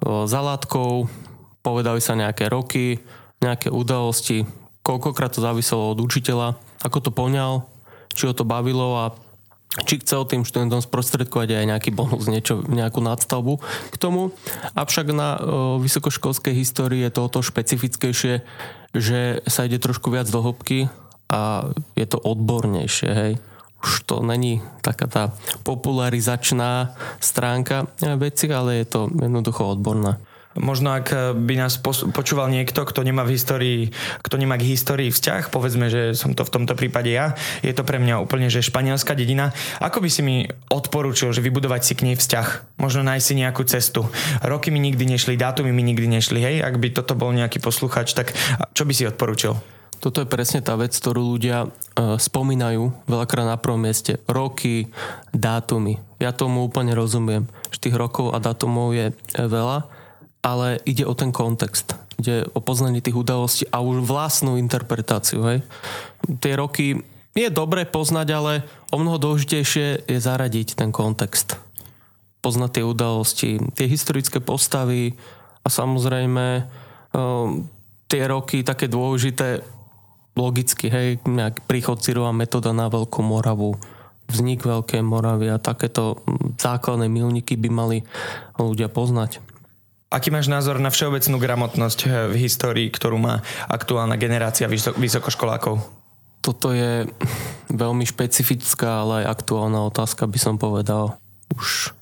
za 0.00 0.40
látkou, 0.40 1.12
povedali 1.60 2.00
sa 2.00 2.16
nejaké 2.16 2.48
roky, 2.48 3.04
nejaké 3.44 3.68
udalosti, 3.68 4.48
koľkokrát 4.80 5.36
to 5.36 5.44
záviselo 5.44 5.92
od 5.92 6.00
učiteľa, 6.00 6.56
ako 6.80 6.98
to 7.04 7.10
poňal, 7.12 7.68
či 8.16 8.24
ho 8.24 8.32
to 8.32 8.48
bavilo 8.48 8.96
a 8.96 9.12
či 9.70 10.02
chcel 10.02 10.26
tým 10.26 10.42
študentom 10.42 10.82
sprostredkovať 10.82 11.62
aj 11.62 11.66
nejaký 11.70 11.90
bonus, 11.94 12.26
niečo, 12.26 12.58
nejakú 12.66 12.98
nadstavbu 12.98 13.62
k 13.94 13.96
tomu. 14.02 14.34
Avšak 14.74 15.06
na 15.14 15.38
o, 15.38 15.38
vysokoškolskej 15.78 16.54
histórii 16.58 17.06
je 17.06 17.14
to 17.14 17.20
o 17.22 17.30
to 17.30 17.40
špecifickejšie, 17.46 18.42
že 18.90 19.46
sa 19.46 19.60
ide 19.70 19.78
trošku 19.78 20.10
viac 20.10 20.26
do 20.26 20.42
hĺbky 20.42 20.90
a 21.30 21.70
je 21.94 22.06
to 22.10 22.18
odbornejšie, 22.18 23.10
hej. 23.14 23.32
Už 23.80 24.04
to 24.04 24.20
není 24.20 24.60
taká 24.82 25.06
tá 25.06 25.24
popularizačná 25.64 26.92
stránka 27.22 27.88
veci, 28.18 28.50
ale 28.50 28.84
je 28.84 28.86
to 28.90 29.00
jednoducho 29.08 29.72
odborná. 29.72 30.20
Možno 30.58 30.90
ak 30.90 31.06
eh, 31.14 31.18
by 31.30 31.54
nás 31.54 31.78
počúval 32.10 32.50
niekto, 32.50 32.82
kto 32.82 33.06
nemá 33.06 33.22
v 33.22 33.38
histórii, 33.38 33.80
kto 34.26 34.34
nemá 34.34 34.58
k 34.58 34.66
histórii 34.66 35.14
vzťah, 35.14 35.54
povedzme, 35.54 35.86
že 35.86 36.18
som 36.18 36.34
to 36.34 36.42
v 36.42 36.50
tomto 36.50 36.74
prípade 36.74 37.06
ja, 37.06 37.38
je 37.62 37.70
to 37.70 37.86
pre 37.86 38.02
mňa 38.02 38.18
úplne, 38.18 38.50
že 38.50 38.66
španielská 38.66 39.14
dedina. 39.14 39.54
Ako 39.78 40.02
by 40.02 40.10
si 40.10 40.26
mi 40.26 40.50
odporúčil, 40.66 41.30
že 41.30 41.44
vybudovať 41.44 41.80
si 41.86 41.92
k 41.94 42.04
nej 42.10 42.16
vzťah? 42.18 42.78
Možno 42.82 43.06
nájsť 43.06 43.26
si 43.26 43.34
nejakú 43.38 43.62
cestu. 43.62 44.10
Roky 44.42 44.74
mi 44.74 44.82
nikdy 44.82 45.06
nešli, 45.06 45.38
dátumy 45.38 45.70
mi 45.70 45.86
nikdy 45.86 46.10
nešli, 46.10 46.42
hej? 46.42 46.56
Ak 46.66 46.82
by 46.82 46.90
toto 46.90 47.14
bol 47.14 47.30
nejaký 47.30 47.62
posluchač, 47.62 48.10
tak 48.18 48.34
čo 48.74 48.82
by 48.82 48.92
si 48.92 49.06
odporúčil? 49.06 49.54
Toto 50.00 50.24
je 50.24 50.32
presne 50.32 50.64
tá 50.64 50.80
vec, 50.80 50.96
ktorú 50.96 51.36
ľudia 51.36 51.68
e, 51.68 52.16
spomínajú 52.16 53.04
veľakrát 53.04 53.44
na 53.44 53.60
prvom 53.60 53.84
mieste. 53.84 54.16
Roky, 54.24 54.88
dátumy. 55.36 56.00
Ja 56.16 56.32
tomu 56.32 56.64
úplne 56.64 56.96
rozumiem, 56.96 57.44
že 57.68 57.84
tých 57.84 58.00
rokov 58.00 58.32
a 58.32 58.40
dátumov 58.40 58.96
je 58.96 59.12
e, 59.12 59.14
veľa, 59.36 59.99
ale 60.40 60.80
ide 60.88 61.04
o 61.04 61.12
ten 61.12 61.32
kontext. 61.32 61.96
Ide 62.20 62.48
o 62.52 62.60
poznanie 62.60 63.04
tých 63.04 63.16
udalostí 63.16 63.64
a 63.68 63.84
už 63.84 64.04
vlastnú 64.04 64.56
interpretáciu. 64.56 65.40
Hej. 65.44 65.58
Tie 66.40 66.52
roky 66.56 67.00
je 67.36 67.48
dobre 67.48 67.86
poznať, 67.86 68.28
ale 68.34 68.52
o 68.90 68.96
mnoho 68.98 69.20
dôležitejšie 69.20 70.08
je 70.08 70.18
zaradiť 70.18 70.76
ten 70.76 70.90
kontext. 70.90 71.56
Poznať 72.40 72.80
tie 72.80 72.84
udalosti, 72.84 73.50
tie 73.76 73.86
historické 73.86 74.40
postavy 74.40 75.12
a 75.60 75.68
samozrejme 75.68 76.64
um, 77.12 77.68
tie 78.08 78.24
roky 78.24 78.64
také 78.64 78.88
dôležité 78.88 79.60
logicky, 80.34 80.88
hej, 80.88 81.20
nejak 81.28 81.68
príchod 81.68 82.00
Cyrova 82.00 82.32
metoda 82.32 82.72
na 82.72 82.88
Veľkú 82.88 83.20
Moravu, 83.20 83.76
vznik 84.30 84.64
Veľkej 84.64 85.04
Moravy 85.04 85.52
a 85.52 85.60
takéto 85.60 86.22
základné 86.56 87.10
milníky 87.12 87.60
by 87.60 87.68
mali 87.68 87.98
ľudia 88.56 88.88
poznať. 88.88 89.49
Aký 90.10 90.34
máš 90.34 90.50
názor 90.50 90.82
na 90.82 90.90
všeobecnú 90.90 91.38
gramotnosť 91.38 91.98
eh, 92.02 92.10
v 92.34 92.50
histórii, 92.50 92.90
ktorú 92.90 93.14
má 93.22 93.46
aktuálna 93.70 94.18
generácia 94.18 94.66
vysokoškolákov? 94.98 95.78
Toto 96.42 96.74
je 96.74 97.06
veľmi 97.70 98.02
špecifická, 98.02 99.06
ale 99.06 99.22
aj 99.22 99.38
aktuálna 99.38 99.86
otázka, 99.86 100.26
by 100.26 100.38
som 100.42 100.58
povedal. 100.58 101.14
Už 101.54 101.94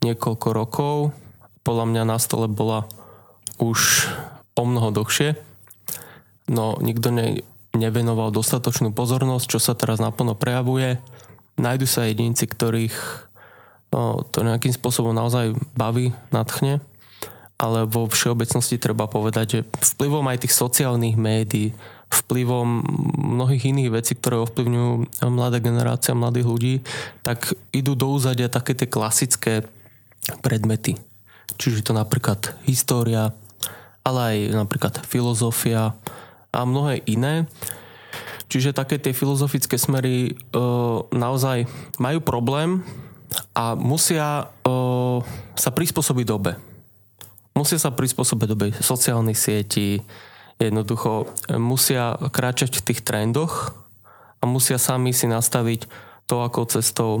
niekoľko 0.00 0.48
rokov. 0.56 0.96
Podľa 1.60 1.84
mňa 1.92 2.02
na 2.08 2.16
stole 2.16 2.48
bola 2.48 2.88
už 3.60 4.08
o 4.56 4.64
mnoho 4.64 4.88
dlhšie. 4.96 5.36
No 6.48 6.80
nikto 6.80 7.12
ne, 7.12 7.44
nevenoval 7.76 8.32
dostatočnú 8.32 8.96
pozornosť, 8.96 9.44
čo 9.44 9.58
sa 9.60 9.76
teraz 9.76 10.00
naplno 10.00 10.32
prejavuje. 10.32 10.96
Najdu 11.60 11.84
sa 11.84 12.08
jedinci, 12.08 12.48
ktorých 12.48 12.96
no, 13.92 14.24
to 14.32 14.48
nejakým 14.48 14.72
spôsobom 14.72 15.12
naozaj 15.12 15.52
baví, 15.76 16.16
nadchne 16.32 16.80
ale 17.60 17.84
vo 17.84 18.08
všeobecnosti 18.08 18.80
treba 18.80 19.04
povedať, 19.04 19.46
že 19.52 19.60
vplyvom 19.68 20.24
aj 20.32 20.48
tých 20.48 20.56
sociálnych 20.56 21.20
médií, 21.20 21.76
vplyvom 22.08 22.82
mnohých 23.36 23.68
iných 23.68 23.92
vecí, 23.92 24.16
ktoré 24.16 24.40
ovplyvňujú 24.40 25.20
mladá 25.28 25.60
generácia 25.60 26.16
mladých 26.16 26.46
ľudí, 26.48 26.74
tak 27.20 27.52
idú 27.76 27.92
do 27.92 28.16
úzadia 28.16 28.48
také 28.48 28.72
tie 28.72 28.88
klasické 28.88 29.68
predmety. 30.40 30.96
Čiže 31.60 31.84
to 31.84 31.92
napríklad 31.92 32.56
história, 32.64 33.36
ale 34.08 34.18
aj 34.24 34.36
napríklad 34.56 34.94
filozofia 35.04 35.92
a 36.50 36.60
mnohé 36.64 37.04
iné. 37.04 37.44
Čiže 38.50 38.74
také 38.74 38.96
tie 38.96 39.14
filozofické 39.14 39.78
smery 39.78 40.16
e, 40.26 40.58
naozaj 41.14 41.70
majú 42.02 42.18
problém 42.24 42.82
a 43.54 43.78
musia 43.78 44.50
e, 44.66 44.72
sa 45.54 45.70
prispôsobiť 45.70 46.26
dobe 46.26 46.69
musia 47.60 47.76
sa 47.76 47.92
prispôsobiť 47.92 48.46
dobe 48.48 48.66
sociálnych 48.72 49.36
sietí, 49.36 50.00
jednoducho 50.56 51.28
e, 51.48 51.60
musia 51.60 52.16
kráčať 52.16 52.80
v 52.80 52.84
tých 52.92 53.00
trendoch 53.04 53.76
a 54.40 54.48
musia 54.48 54.80
sami 54.80 55.12
si 55.12 55.28
nastaviť 55.28 55.84
to, 56.24 56.40
ako 56.40 56.64
cestou 56.72 57.20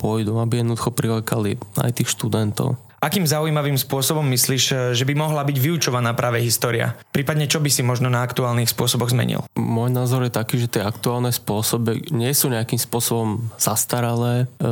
pôjdu, 0.00 0.40
aby 0.40 0.64
jednoducho 0.64 0.92
prilákali 0.92 1.60
aj 1.80 1.90
tých 1.92 2.12
študentov. 2.12 2.80
Akým 2.96 3.28
zaujímavým 3.28 3.76
spôsobom 3.76 4.24
myslíš, 4.24 4.96
že 4.96 5.04
by 5.04 5.14
mohla 5.14 5.44
byť 5.44 5.56
vyučovaná 5.60 6.16
práve 6.16 6.40
história? 6.40 6.96
Prípadne 7.12 7.44
čo 7.44 7.60
by 7.60 7.68
si 7.68 7.84
možno 7.84 8.08
na 8.08 8.24
aktuálnych 8.24 8.72
spôsoboch 8.72 9.12
zmenil? 9.12 9.44
Môj 9.52 9.92
názor 9.92 10.24
je 10.24 10.32
taký, 10.32 10.56
že 10.56 10.72
tie 10.72 10.82
aktuálne 10.82 11.28
spôsoby 11.28 12.08
nie 12.08 12.32
sú 12.32 12.48
nejakým 12.48 12.80
spôsobom 12.80 13.52
zastaralé, 13.60 14.48
e, 14.58 14.70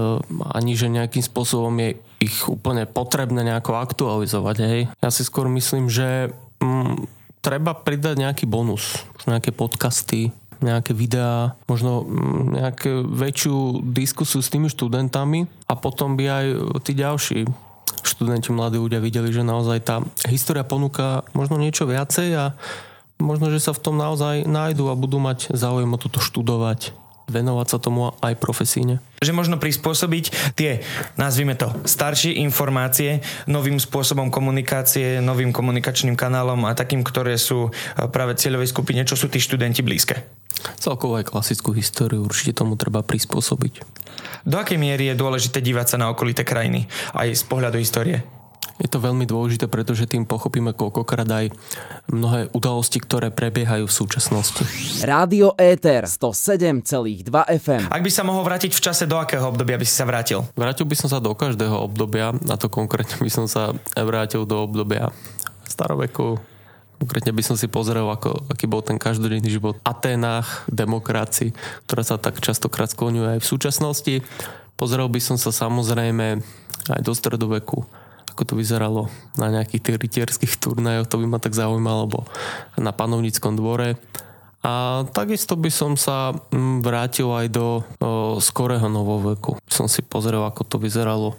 ani 0.57 0.73
že 0.73 0.89
nejakým 0.89 1.21
spôsobom 1.21 1.71
je 1.77 2.01
ich 2.25 2.37
úplne 2.49 2.89
potrebné 2.89 3.45
nejako 3.45 3.77
aktualizovať. 3.79 4.57
Hej. 4.65 4.83
Ja 4.99 5.11
si 5.13 5.23
skôr 5.27 5.47
myslím, 5.53 5.93
že 5.93 6.33
mm, 6.61 7.05
treba 7.45 7.77
pridať 7.77 8.21
nejaký 8.21 8.45
bonus, 8.49 9.05
nejaké 9.29 9.53
podcasty, 9.53 10.33
nejaké 10.65 10.97
videá, 10.97 11.53
možno 11.69 12.05
mm, 12.05 12.43
nejakú 12.57 12.93
väčšiu 13.13 13.85
diskusiu 13.93 14.41
s 14.41 14.49
tými 14.49 14.73
študentami 14.73 15.45
a 15.69 15.75
potom 15.77 16.17
by 16.17 16.25
aj 16.25 16.47
tí 16.83 16.97
ďalší 16.97 17.45
študenti, 18.05 18.53
mladí 18.53 18.77
ľudia 18.77 19.01
videli, 19.01 19.33
že 19.33 19.45
naozaj 19.45 19.79
tá 19.81 19.97
história 20.29 20.65
ponúka 20.65 21.25
možno 21.33 21.57
niečo 21.57 21.89
viacej 21.89 22.29
a 22.37 22.45
možno, 23.17 23.49
že 23.49 23.61
sa 23.61 23.73
v 23.73 23.81
tom 23.81 23.97
naozaj 23.97 24.45
nájdu 24.45 24.93
a 24.93 24.99
budú 24.99 25.17
mať 25.21 25.53
záujem 25.57 25.89
o 25.89 25.99
toto 26.01 26.21
študovať 26.21 26.93
venovať 27.25 27.67
sa 27.69 27.79
tomu 27.81 28.13
aj 28.21 28.37
profesíne. 28.37 29.01
Že 29.25 29.33
možno 29.33 29.57
prispôsobiť 29.57 30.53
tie, 30.53 30.85
nazvime 31.17 31.57
to, 31.57 31.73
staršie 31.89 32.37
informácie 32.45 33.25
novým 33.49 33.81
spôsobom 33.81 34.29
komunikácie, 34.29 35.25
novým 35.25 35.49
komunikačným 35.49 36.13
kanálom 36.13 36.69
a 36.69 36.77
takým, 36.77 37.01
ktoré 37.01 37.41
sú 37.41 37.73
práve 38.13 38.37
cieľovej 38.37 38.69
skupine, 38.69 39.01
čo 39.09 39.17
sú 39.17 39.33
tí 39.33 39.41
študenti 39.41 39.81
blízke. 39.81 40.21
Celkovo 40.77 41.17
aj 41.17 41.33
klasickú 41.33 41.73
históriu 41.73 42.21
určite 42.21 42.61
tomu 42.61 42.77
treba 42.77 43.01
prispôsobiť. 43.01 43.81
Do 44.45 44.61
akej 44.61 44.77
miery 44.77 45.09
je 45.09 45.17
dôležité 45.17 45.65
dívať 45.65 45.97
sa 45.97 46.01
na 46.01 46.13
okolité 46.13 46.45
krajiny 46.45 46.85
aj 47.17 47.33
z 47.33 47.43
pohľadu 47.49 47.81
histórie? 47.81 48.21
Je 48.83 48.91
to 48.91 48.99
veľmi 48.99 49.23
dôležité, 49.23 49.71
pretože 49.71 50.11
tým 50.11 50.27
pochopíme 50.27 50.75
koľkokrát 50.75 51.29
aj 51.31 51.47
mnohé 52.11 52.51
udalosti, 52.51 52.99
ktoré 52.99 53.31
prebiehajú 53.31 53.87
v 53.87 53.95
súčasnosti. 53.95 54.67
Rádio 55.07 55.55
Éter 55.55 56.11
107,2 56.11 57.31
FM. 57.63 57.87
Ak 57.87 58.03
by 58.03 58.11
sa 58.11 58.27
mohol 58.27 58.43
vrátiť 58.43 58.75
v 58.75 58.81
čase, 58.83 59.07
do 59.07 59.15
akého 59.15 59.47
obdobia 59.47 59.79
by 59.79 59.87
si 59.87 59.95
sa 59.95 60.03
vrátil? 60.03 60.43
Vrátil 60.59 60.91
by 60.91 60.97
som 60.99 61.07
sa 61.07 61.23
do 61.23 61.31
každého 61.31 61.87
obdobia, 61.87 62.35
a 62.35 62.55
to 62.59 62.67
konkrétne 62.67 63.15
by 63.23 63.31
som 63.31 63.47
sa 63.47 63.71
vrátil 63.95 64.43
do 64.43 64.67
obdobia 64.67 65.15
staroveku, 65.71 66.43
Konkrétne 66.95 67.37
by 67.37 67.43
som 67.45 67.57
si 67.59 67.69
pozrel, 67.69 68.07
ako, 68.07 68.49
aký 68.49 68.65
bol 68.65 68.81
ten 68.81 68.97
každodenný 68.97 69.51
život 69.51 69.77
v 69.77 69.85
Atenách, 69.85 70.65
demokracii, 70.73 71.53
ktorá 71.85 72.01
sa 72.01 72.17
tak 72.17 72.41
častokrát 72.41 72.89
skloňuje 72.89 73.37
aj 73.37 73.41
v 73.45 73.51
súčasnosti. 73.51 74.15
Pozrel 74.79 75.05
by 75.13 75.21
som 75.21 75.37
sa 75.37 75.53
samozrejme 75.53 76.41
aj 76.89 77.01
do 77.05 77.13
stredoveku, 77.13 77.85
ako 78.35 78.43
to 78.51 78.55
vyzeralo 78.59 79.07
na 79.39 79.47
nejakých 79.55 79.79
tých 79.79 79.99
rytierských 80.03 80.59
turnajoch, 80.59 81.07
to 81.07 81.23
by 81.23 81.27
ma 81.31 81.39
tak 81.39 81.55
zaujímalo, 81.55 82.11
alebo 82.11 82.21
na 82.75 82.91
panovníckom 82.91 83.55
dvore. 83.55 83.95
A 84.65 85.05
takisto 85.15 85.55
by 85.55 85.71
som 85.71 85.95
sa 85.95 86.35
mm, 86.35 86.83
vrátil 86.83 87.31
aj 87.31 87.47
do 87.53 87.67
o, 87.79 87.83
skorého 88.43 88.91
novoveku. 88.91 89.61
Som 89.71 89.87
si 89.87 90.03
pozrel, 90.03 90.43
ako 90.43 90.67
to 90.67 90.77
vyzeralo 90.83 91.39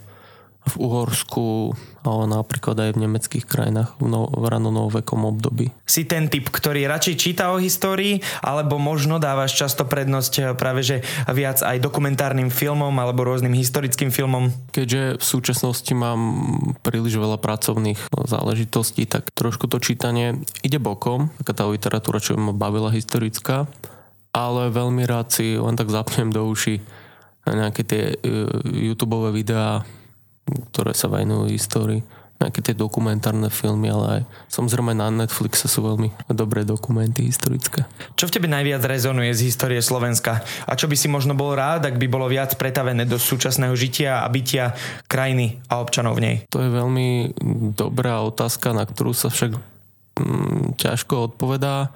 v 0.65 0.73
Uhorsku, 0.81 1.77
ale 2.01 2.23
napríklad 2.25 2.77
aj 2.77 2.91
v 2.97 3.01
nemeckých 3.05 3.45
krajinách 3.45 3.97
v, 4.01 4.09
no, 4.09 4.25
v 4.29 4.45
ranonovekom 4.49 5.25
období. 5.25 5.69
Si 5.85 6.05
ten 6.09 6.25
typ, 6.29 6.49
ktorý 6.49 6.89
radšej 6.89 7.15
číta 7.17 7.53
o 7.53 7.61
histórii, 7.61 8.21
alebo 8.41 8.81
možno 8.81 9.21
dávaš 9.21 9.57
často 9.57 9.85
prednosť 9.85 10.33
eh, 10.41 10.43
práve 10.57 10.81
že 10.85 11.05
viac 11.29 11.61
aj 11.61 11.81
dokumentárnym 11.81 12.49
filmom 12.49 12.93
alebo 12.97 13.25
rôznym 13.25 13.53
historickým 13.53 14.09
filmom? 14.09 14.49
Keďže 14.73 15.21
v 15.21 15.25
súčasnosti 15.25 15.93
mám 15.93 16.21
príliš 16.81 17.17
veľa 17.17 17.37
pracovných 17.41 17.97
záležitostí, 18.13 19.05
tak 19.09 19.29
trošku 19.33 19.69
to 19.69 19.77
čítanie 19.81 20.41
ide 20.65 20.81
bokom, 20.81 21.33
taká 21.41 21.53
tá 21.53 21.63
literatúra, 21.69 22.21
čo 22.21 22.37
ma 22.37 22.53
bavila 22.53 22.89
historická, 22.93 23.69
ale 24.35 24.73
veľmi 24.73 25.07
rád 25.07 25.31
si 25.31 25.55
len 25.55 25.79
tak 25.79 25.87
zapnem 25.93 26.33
do 26.33 26.43
uši 26.45 27.05
nejaké 27.45 27.81
tie 27.85 28.03
uh, 28.17 28.49
YouTube 28.65 29.13
videá 29.29 29.85
ktoré 30.45 30.93
sa 30.93 31.09
venujú 31.09 31.49
histórii 31.49 32.05
nejaké 32.35 32.59
tie 32.59 32.75
dokumentárne 32.75 33.47
filmy, 33.47 33.87
ale 33.87 34.05
aj 34.05 34.21
samozrejme 34.51 34.91
na 34.91 35.07
Netflixe 35.07 35.71
sú 35.71 35.87
veľmi 35.87 36.11
dobré 36.35 36.67
dokumenty 36.67 37.31
historické. 37.31 37.87
Čo 38.19 38.27
v 38.27 38.33
tebe 38.35 38.47
najviac 38.51 38.83
rezonuje 38.83 39.31
z 39.31 39.47
histórie 39.47 39.79
Slovenska? 39.79 40.43
A 40.67 40.75
čo 40.75 40.91
by 40.91 40.99
si 40.99 41.07
možno 41.07 41.31
bol 41.31 41.55
rád, 41.55 41.87
ak 41.87 41.95
by 41.95 42.07
bolo 42.11 42.27
viac 42.27 42.59
pretavené 42.59 43.07
do 43.07 43.15
súčasného 43.15 43.71
žitia 43.79 44.19
a 44.19 44.27
bytia 44.27 44.75
krajiny 45.07 45.63
a 45.71 45.79
občanov 45.79 46.19
v 46.19 46.23
nej? 46.27 46.35
To 46.51 46.59
je 46.59 46.75
veľmi 46.75 47.39
dobrá 47.71 48.19
otázka, 48.27 48.75
na 48.75 48.83
ktorú 48.83 49.15
sa 49.15 49.31
však 49.31 49.55
mm, 50.19 50.75
ťažko 50.75 51.31
odpovedá, 51.31 51.95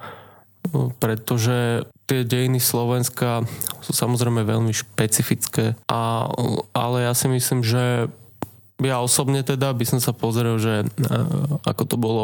pretože 0.96 1.84
tie 2.08 2.24
dejiny 2.24 2.64
Slovenska 2.64 3.44
sú 3.84 3.92
samozrejme 3.92 4.40
veľmi 4.44 4.72
špecifické, 4.72 5.76
a, 5.84 6.26
ale 6.72 6.96
ja 7.06 7.12
si 7.12 7.28
myslím, 7.28 7.60
že 7.60 8.08
ja 8.80 9.00
osobne 9.00 9.44
teda 9.44 9.72
by 9.76 9.84
som 9.84 10.00
sa 10.00 10.16
pozrel, 10.16 10.56
že 10.56 10.84
e, 10.84 10.86
ako 11.64 11.82
to 11.84 11.96
bolo 12.00 12.22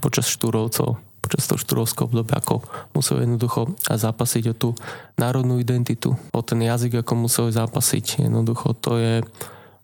počas 0.00 0.28
štúrovcov, 0.32 0.96
počas 1.20 1.44
toho 1.44 1.60
štúrovského 1.60 2.08
obdobia, 2.08 2.40
ako 2.40 2.64
musel 2.96 3.22
jednoducho 3.22 3.76
zápasiť 3.86 4.44
o 4.50 4.54
tú 4.56 4.68
národnú 5.20 5.60
identitu, 5.60 6.16
o 6.32 6.40
ten 6.40 6.64
jazyk, 6.64 7.04
ako 7.04 7.28
musel 7.28 7.52
zápasiť. 7.52 8.24
Jednoducho 8.24 8.72
to 8.80 8.96
je 8.96 9.14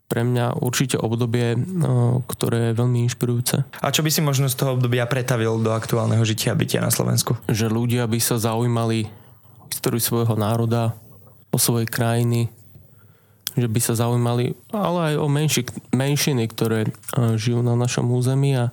pre 0.07 0.23
mňa 0.23 0.63
určite 0.63 0.95
obdobie, 0.97 1.53
e, 1.53 1.57
ktoré 2.25 2.71
je 2.71 2.79
veľmi 2.79 3.05
inšpirujúce. 3.11 3.67
A 3.83 3.91
čo 3.91 4.01
by 4.01 4.09
si 4.09 4.23
možno 4.23 4.47
z 4.47 4.55
toho 4.57 4.79
obdobia 4.79 5.05
pretavil 5.05 5.59
do 5.59 5.75
aktuálneho 5.75 6.23
žitia 6.23 6.55
a 6.55 6.59
bytia 6.59 6.79
na 6.79 6.89
Slovensku? 6.89 7.35
Že 7.51 7.67
ľudia 7.69 8.03
by 8.07 8.19
sa 8.23 8.39
zaujímali 8.39 9.05
históriu 9.67 10.01
svojho 10.01 10.33
národa, 10.39 10.95
o 11.51 11.57
svojej 11.59 11.87
krajiny, 11.87 12.51
že 13.57 13.67
by 13.67 13.79
sa 13.81 13.97
zaujímali, 13.97 14.53
ale 14.69 15.13
aj 15.13 15.15
o 15.17 15.27
menši, 15.27 15.61
menšiny, 15.91 16.45
ktoré 16.53 16.85
e, 16.85 16.89
žijú 17.35 17.65
na 17.65 17.73
našom 17.73 18.05
území 18.13 18.53
a 18.53 18.69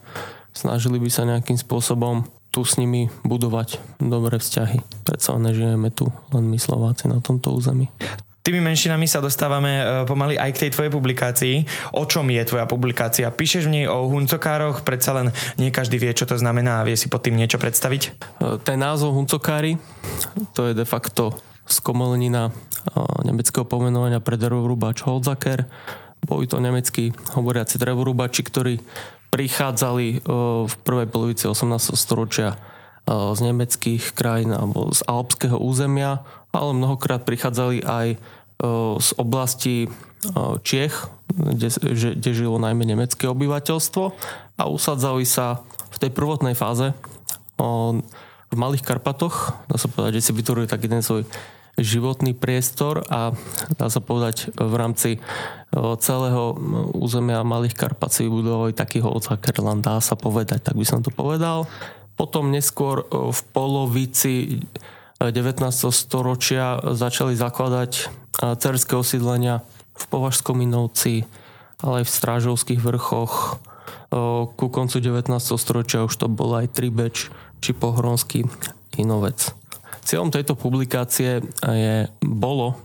snažili 0.52 1.00
by 1.00 1.10
sa 1.10 1.24
nejakým 1.24 1.56
spôsobom 1.56 2.28
tu 2.54 2.62
s 2.62 2.78
nimi 2.78 3.10
budovať 3.26 3.82
dobré 3.98 4.38
vzťahy. 4.38 4.78
Predsa 5.02 5.40
nežijeme 5.40 5.90
tu 5.90 6.12
len 6.30 6.46
my 6.46 6.60
Slováci 6.60 7.10
na 7.10 7.18
tomto 7.18 7.50
území. 7.50 7.90
Tými 8.44 8.60
menšinami 8.60 9.08
sa 9.08 9.24
dostávame 9.24 9.72
e, 9.80 9.84
pomaly 10.04 10.36
aj 10.36 10.52
k 10.52 10.60
tej 10.68 10.70
tvojej 10.76 10.92
publikácii. 10.92 11.56
O 11.96 12.04
čom 12.04 12.28
je 12.28 12.44
tvoja 12.44 12.68
publikácia? 12.68 13.32
Píšeš 13.32 13.66
v 13.66 13.72
nej 13.72 13.86
o 13.88 14.04
huncokároch, 14.12 14.84
predsa 14.84 15.16
len 15.16 15.32
nie 15.56 15.72
každý 15.72 15.96
vie, 15.96 16.12
čo 16.12 16.28
to 16.28 16.36
znamená 16.36 16.84
a 16.84 16.86
vie 16.86 16.92
si 16.92 17.08
pod 17.08 17.24
tým 17.24 17.40
niečo 17.40 17.56
predstaviť? 17.56 18.02
E, 18.04 18.10
ten 18.60 18.76
názov 18.76 19.16
huncokári, 19.16 19.80
to 20.52 20.68
je 20.68 20.76
de 20.76 20.84
facto 20.84 21.32
skomolenina 21.64 22.52
nemeckého 23.24 23.64
pomenovania 23.64 24.20
pre 24.20 24.36
drevorúbač 24.36 25.04
Holzaker. 25.04 25.64
Boli 26.24 26.48
to 26.48 26.60
nemeckí 26.60 27.12
hovoriaci 27.36 27.76
drevorúbači, 27.80 28.44
ktorí 28.44 28.80
prichádzali 29.28 30.24
v 30.68 30.74
prvej 30.86 31.08
polovici 31.10 31.44
18. 31.50 31.96
storočia 31.98 32.56
z 33.08 33.38
nemeckých 33.44 34.16
krajín 34.16 34.54
alebo 34.54 34.88
z 34.94 35.04
alpského 35.04 35.60
územia, 35.60 36.24
ale 36.54 36.70
mnohokrát 36.72 37.26
prichádzali 37.28 37.84
aj 37.84 38.16
z 39.00 39.10
oblasti 39.20 39.92
Čiech, 40.64 40.94
kde, 41.28 41.68
kde 42.16 42.30
žilo 42.32 42.56
najmä 42.56 42.88
nemecké 42.88 43.28
obyvateľstvo 43.28 44.04
a 44.56 44.62
usadzali 44.70 45.28
sa 45.28 45.60
v 45.92 45.96
tej 46.00 46.10
prvotnej 46.14 46.56
fáze 46.56 46.96
v 48.54 48.62
Malých 48.62 48.86
Karpatoch. 48.86 49.58
Dá 49.66 49.76
sa 49.76 49.90
povedať, 49.90 50.22
že 50.22 50.30
si 50.30 50.32
vytvorili 50.32 50.70
taký 50.70 50.86
ten 50.86 51.02
svoj 51.02 51.26
životný 51.74 52.38
priestor 52.38 53.02
a 53.10 53.34
dá 53.74 53.90
sa 53.90 53.98
povedať 53.98 54.54
v 54.54 54.74
rámci 54.78 55.10
celého 55.98 56.54
územia 56.94 57.42
Malých 57.42 57.74
Karpat 57.74 58.14
si 58.14 58.30
vybudovali 58.30 58.70
taký 58.78 59.02
Holzakerland, 59.02 59.82
dá 59.82 59.98
sa 59.98 60.14
povedať, 60.14 60.62
tak 60.70 60.78
by 60.78 60.86
som 60.86 61.02
to 61.02 61.10
povedal. 61.10 61.66
Potom 62.14 62.54
neskôr 62.54 63.02
v 63.10 63.40
polovici 63.50 64.62
19. 65.18 65.34
storočia 65.90 66.78
začali 66.78 67.34
zakladať 67.34 68.06
cerské 68.62 68.94
osídlenia 68.94 69.66
v 69.98 70.04
Považskom 70.06 70.62
Inovci, 70.62 71.26
ale 71.82 72.02
aj 72.02 72.06
v 72.06 72.14
Strážovských 72.14 72.78
vrchoch. 72.78 73.58
Ku 74.54 74.66
koncu 74.70 75.02
19. 75.02 75.26
storočia 75.58 76.06
už 76.06 76.14
to 76.14 76.30
bol 76.30 76.54
aj 76.54 76.70
Tribeč 76.70 77.34
či 77.58 77.74
Pohronský 77.74 78.46
Inovec. 78.94 79.50
Cieľom 80.06 80.30
tejto 80.30 80.54
publikácie 80.54 81.42
je, 81.66 81.96
bolo 82.22 82.78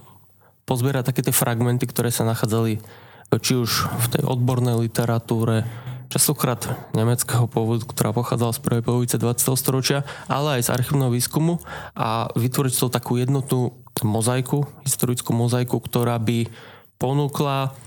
pozbierať 0.65 1.13
také 1.13 1.21
tie 1.21 1.35
fragmenty, 1.35 1.85
ktoré 1.85 2.09
sa 2.09 2.25
nachádzali 2.25 2.81
či 3.29 3.53
už 3.53 3.85
v 3.85 4.05
tej 4.09 4.23
odbornej 4.25 4.81
literatúre, 4.81 5.69
častokrát 6.09 6.65
nemeckého 6.97 7.45
pôvodu, 7.45 7.85
ktorá 7.85 8.09
pochádzala 8.09 8.57
z 8.57 8.63
prvej 8.65 8.81
polovice 8.81 9.21
20. 9.21 9.53
storočia, 9.53 10.01
ale 10.25 10.57
aj 10.57 10.65
z 10.65 10.73
archívneho 10.73 11.13
výskumu 11.13 11.61
a 11.93 12.33
vytvoriť 12.33 12.73
to 12.73 12.89
takú 12.89 13.21
jednotnú 13.21 13.77
mozaiku, 14.01 14.65
historickú 14.81 15.37
mozaiku, 15.37 15.77
ktorá 15.77 16.17
by 16.17 16.49
ponúkla 16.97 17.77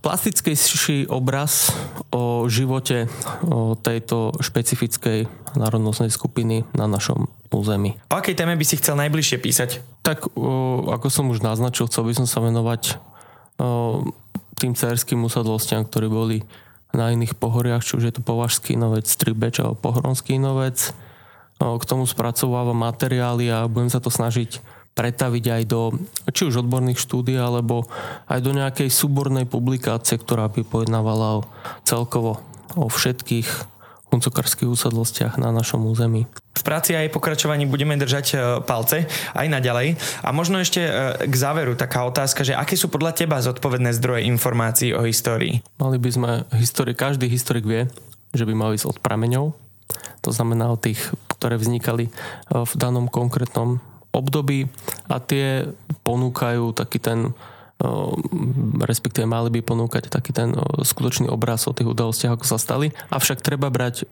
plastickejší 0.00 1.06
obraz 1.08 1.70
o 2.12 2.48
živote 2.50 3.08
o 3.46 3.76
tejto 3.76 4.36
špecifickej 4.40 5.26
národnostnej 5.56 6.08
skupiny 6.08 6.64
na 6.72 6.88
našom 6.88 7.28
území. 7.52 7.96
O 8.08 8.16
akej 8.16 8.36
téme 8.36 8.56
by 8.56 8.64
si 8.64 8.80
chcel 8.80 8.96
najbližšie 8.96 9.38
písať? 9.40 9.70
Tak, 10.00 10.32
ako 10.88 11.06
som 11.12 11.28
už 11.28 11.44
naznačil, 11.44 11.86
chcel 11.88 12.08
by 12.08 12.12
som 12.16 12.26
sa 12.28 12.40
venovať 12.40 12.96
tým 14.58 14.72
cerským 14.72 15.20
usadlostiam, 15.22 15.84
ktorí 15.84 16.08
boli 16.08 16.38
na 16.92 17.12
iných 17.12 17.36
pohoriach, 17.36 17.84
či 17.84 17.96
už 17.96 18.04
je 18.08 18.14
to 18.16 18.22
Považský 18.24 18.76
novec, 18.76 19.08
Stribeč 19.08 19.60
alebo 19.60 19.80
Pohronský 19.80 20.36
novec. 20.36 20.92
K 21.62 21.84
tomu 21.86 22.04
spracovávam 22.10 22.74
materiály 22.74 23.46
a 23.48 23.70
budem 23.70 23.88
sa 23.92 24.02
to 24.02 24.10
snažiť 24.10 24.58
pretaviť 24.92 25.44
aj 25.48 25.62
do 25.68 25.96
či 26.32 26.48
už 26.48 26.64
odborných 26.64 27.00
štúdí, 27.00 27.32
alebo 27.36 27.88
aj 28.28 28.40
do 28.44 28.52
nejakej 28.52 28.92
súbornej 28.92 29.48
publikácie, 29.48 30.20
ktorá 30.20 30.52
by 30.52 30.62
pojednávala 30.68 31.40
o, 31.40 31.46
celkovo 31.88 32.44
o 32.76 32.88
všetkých 32.88 33.72
huncokarských 34.12 34.68
úsadlostiach 34.68 35.40
na 35.40 35.48
našom 35.48 35.88
území. 35.88 36.28
V 36.52 36.62
práci 36.68 36.92
aj 36.92 37.08
pokračovaní 37.08 37.64
budeme 37.64 37.96
držať 37.96 38.26
e, 38.28 38.36
palce 38.60 39.08
aj 39.32 39.46
naďalej. 39.48 39.96
A 40.20 40.36
možno 40.36 40.60
ešte 40.60 40.84
e, 40.84 40.92
k 41.24 41.34
záveru 41.34 41.72
taká 41.72 42.04
otázka, 42.04 42.44
že 42.44 42.52
aké 42.52 42.76
sú 42.76 42.92
podľa 42.92 43.16
teba 43.16 43.40
zodpovedné 43.40 43.96
zdroje 43.96 44.28
informácií 44.28 44.92
o 44.92 45.08
histórii? 45.08 45.64
Mali 45.80 45.96
by 45.96 46.10
sme, 46.12 46.30
histori- 46.60 46.92
každý 46.92 47.32
historik 47.32 47.64
vie, 47.64 47.88
že 48.36 48.44
by 48.44 48.52
mal 48.52 48.76
ísť 48.76 48.92
od 48.92 48.98
prameňov, 49.00 49.56
to 50.20 50.30
znamená 50.30 50.68
o 50.70 50.76
tých, 50.76 51.00
ktoré 51.32 51.56
vznikali 51.56 52.08
e, 52.08 52.10
v 52.52 52.72
danom 52.76 53.08
konkrétnom 53.08 53.80
období 54.12 54.68
a 55.08 55.18
tie 55.18 55.66
ponúkajú 56.04 56.76
taký 56.76 57.00
ten 57.00 57.32
respektíve 58.78 59.26
mali 59.26 59.50
by 59.50 59.60
ponúkať 59.66 60.06
taký 60.06 60.30
ten 60.30 60.54
skutočný 60.86 61.26
obraz 61.26 61.66
o 61.66 61.74
tých 61.74 61.90
udalostiach, 61.90 62.38
ako 62.38 62.46
sa 62.46 62.54
stali. 62.54 62.94
Avšak 63.10 63.42
treba 63.42 63.74
brať 63.74 64.06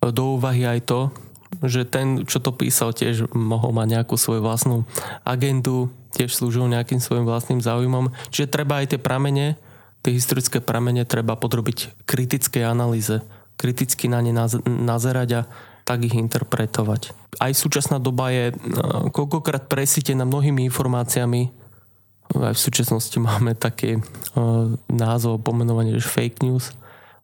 do 0.00 0.22
úvahy 0.40 0.64
aj 0.64 0.80
to, 0.88 1.12
že 1.60 1.84
ten, 1.84 2.24
čo 2.24 2.40
to 2.40 2.48
písal, 2.56 2.96
tiež 2.96 3.28
mohol 3.36 3.76
mať 3.76 4.00
nejakú 4.00 4.16
svoju 4.16 4.40
vlastnú 4.40 4.88
agendu, 5.20 5.92
tiež 6.16 6.32
slúžil 6.32 6.64
nejakým 6.64 6.96
svojim 6.96 7.28
vlastným 7.28 7.60
záujmom. 7.60 8.08
Čiže 8.32 8.48
treba 8.48 8.80
aj 8.80 8.96
tie 8.96 9.00
pramene, 9.00 9.60
tie 10.00 10.16
historické 10.16 10.64
pramene 10.64 11.04
treba 11.04 11.36
podrobiť 11.36 12.08
kritickej 12.08 12.64
analýze, 12.64 13.20
kriticky 13.60 14.08
na 14.08 14.24
ne 14.24 14.32
nazerať 14.64 15.44
a 15.44 15.46
tak 15.82 16.06
ich 16.06 16.14
interpretovať. 16.14 17.10
Aj 17.42 17.52
súčasná 17.54 17.98
doba 17.98 18.30
je 18.30 18.54
koľkokrát 19.10 19.66
presítená 19.66 20.22
mnohými 20.22 20.62
informáciami. 20.70 21.50
Aj 22.32 22.54
v 22.54 22.60
súčasnosti 22.60 23.16
máme 23.18 23.58
taký 23.58 24.00
názov 24.88 25.42
pomenovanie, 25.42 25.98
že 25.98 26.06
fake 26.06 26.46
news. 26.46 26.72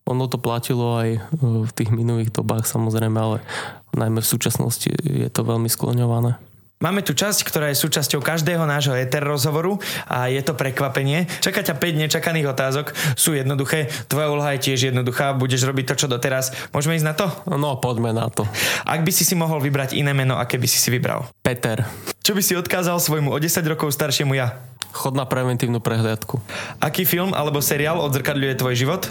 Ono 0.09 0.25
to 0.25 0.41
platilo 0.41 0.97
aj 0.97 1.21
v 1.45 1.71
tých 1.77 1.93
minulých 1.93 2.33
dobách 2.33 2.65
samozrejme, 2.65 3.17
ale 3.21 3.45
najmä 3.93 4.25
v 4.25 4.31
súčasnosti 4.33 4.89
je 5.05 5.29
to 5.29 5.45
veľmi 5.45 5.69
skloňované. 5.69 6.41
Máme 6.79 7.03
tu 7.03 7.11
časť, 7.11 7.43
ktorá 7.43 7.75
je 7.75 7.83
súčasťou 7.83 8.23
každého 8.23 8.63
nášho 8.63 8.95
ETR 8.95 9.27
rozhovoru 9.27 9.83
a 10.07 10.31
je 10.31 10.39
to 10.47 10.55
prekvapenie. 10.55 11.27
Čaká 11.43 11.67
ťa 11.67 11.75
5 11.75 12.07
nečakaných 12.07 12.55
otázok, 12.55 12.95
sú 13.19 13.35
jednoduché, 13.35 13.91
tvoja 14.07 14.31
úloha 14.31 14.55
je 14.55 14.71
tiež 14.71 14.95
jednoduchá, 14.95 15.35
budeš 15.35 15.67
robiť 15.67 15.91
to, 15.91 15.95
čo 15.99 16.07
doteraz. 16.07 16.55
Môžeme 16.71 16.95
ísť 16.95 17.09
na 17.11 17.19
to? 17.19 17.27
No, 17.51 17.83
poďme 17.83 18.15
na 18.15 18.31
to. 18.31 18.47
Ak 18.87 19.03
by 19.03 19.11
si 19.11 19.27
si 19.27 19.35
mohol 19.35 19.59
vybrať 19.59 19.99
iné 19.99 20.15
meno, 20.15 20.39
aké 20.39 20.55
by 20.55 20.71
si 20.71 20.79
si 20.79 20.95
vybral? 20.95 21.27
Peter. 21.43 21.83
Čo 22.23 22.39
by 22.39 22.47
si 22.47 22.55
odkázal 22.55 23.03
svojmu 23.03 23.35
o 23.35 23.39
10 23.43 23.59
rokov 23.67 23.91
staršiemu 23.91 24.39
ja? 24.39 24.63
Chod 24.95 25.19
na 25.19 25.27
preventívnu 25.27 25.83
prehliadku. 25.83 26.39
Aký 26.79 27.03
film 27.03 27.35
alebo 27.35 27.59
seriál 27.59 27.99
odzrkadľuje 28.07 28.55
tvoj 28.55 28.75
život? 28.79 29.03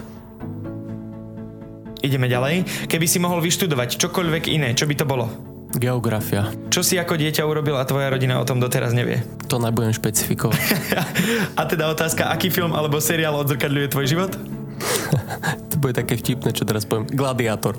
Ideme 2.00 2.32
ďalej. 2.32 2.64
Keby 2.88 3.06
si 3.12 3.20
mohol 3.20 3.44
vyštudovať 3.44 4.00
čokoľvek 4.00 4.56
iné, 4.56 4.72
čo 4.72 4.88
by 4.88 4.96
to 4.96 5.04
bolo? 5.04 5.57
Geografia. 5.78 6.50
Čo 6.74 6.82
si 6.82 6.98
ako 6.98 7.14
dieťa 7.22 7.46
urobil 7.46 7.78
a 7.78 7.86
tvoja 7.86 8.10
rodina 8.10 8.42
o 8.42 8.46
tom 8.50 8.58
doteraz 8.58 8.98
nevie? 8.98 9.22
To 9.46 9.62
nebudem 9.62 9.94
špecifikovať. 9.94 10.62
a 11.60 11.62
teda 11.70 11.94
otázka, 11.94 12.34
aký 12.34 12.50
film 12.50 12.74
alebo 12.74 12.98
seriál 12.98 13.38
odzrkadľuje 13.38 13.88
tvoj 13.94 14.06
život? 14.10 14.32
bude 15.78 15.94
také 15.94 16.18
vtipné, 16.18 16.52
čo 16.52 16.66
teraz 16.66 16.84
poviem. 16.84 17.06
Gladiátor. 17.08 17.78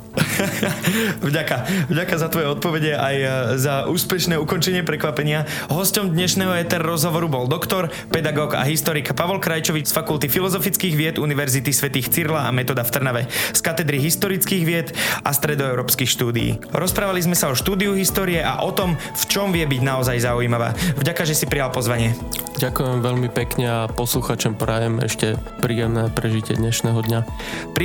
vďaka, 1.28 1.56
vďaka 1.90 2.14
za 2.14 2.28
tvoje 2.30 2.46
odpovede 2.48 2.94
aj 2.94 3.16
e, 3.18 3.26
za 3.58 3.74
úspešné 3.90 4.38
ukončenie 4.38 4.86
prekvapenia. 4.86 5.44
Hostom 5.68 6.14
dnešného 6.14 6.54
ETR 6.62 6.86
rozhovoru 6.86 7.26
bol 7.26 7.44
doktor, 7.50 7.90
pedagóg 8.08 8.54
a 8.54 8.62
historik 8.64 9.10
Pavol 9.12 9.42
Krajčovič 9.42 9.90
z 9.90 9.94
Fakulty 9.94 10.30
filozofických 10.30 10.94
vied 10.94 11.16
Univerzity 11.18 11.74
svätých 11.74 12.08
Cyrla 12.08 12.46
a 12.46 12.54
Metoda 12.54 12.86
v 12.86 12.94
Trnave, 12.94 13.22
z 13.28 13.60
katedry 13.60 13.98
historických 13.98 14.62
vied 14.62 14.88
a 15.26 15.34
stredoeurópskych 15.34 16.08
štúdií. 16.08 16.62
Rozprávali 16.70 17.20
sme 17.20 17.34
sa 17.34 17.50
o 17.50 17.58
štúdiu 17.58 17.98
histórie 17.98 18.38
a 18.38 18.62
o 18.62 18.70
tom, 18.70 18.94
v 18.94 19.24
čom 19.26 19.50
vie 19.50 19.66
byť 19.66 19.82
naozaj 19.82 20.22
zaujímavá. 20.22 20.72
Vďaka, 20.96 21.26
že 21.26 21.34
si 21.34 21.50
prijal 21.50 21.74
pozvanie. 21.74 22.14
Ďakujem 22.58 22.98
veľmi 23.02 23.28
pekne 23.30 23.66
a 23.70 23.80
posluchačom 23.86 24.58
prajem 24.58 24.98
ešte 24.98 25.38
príjemné 25.62 26.10
prežitie 26.10 26.58
dnešného 26.58 26.98
dňa. 27.06 27.20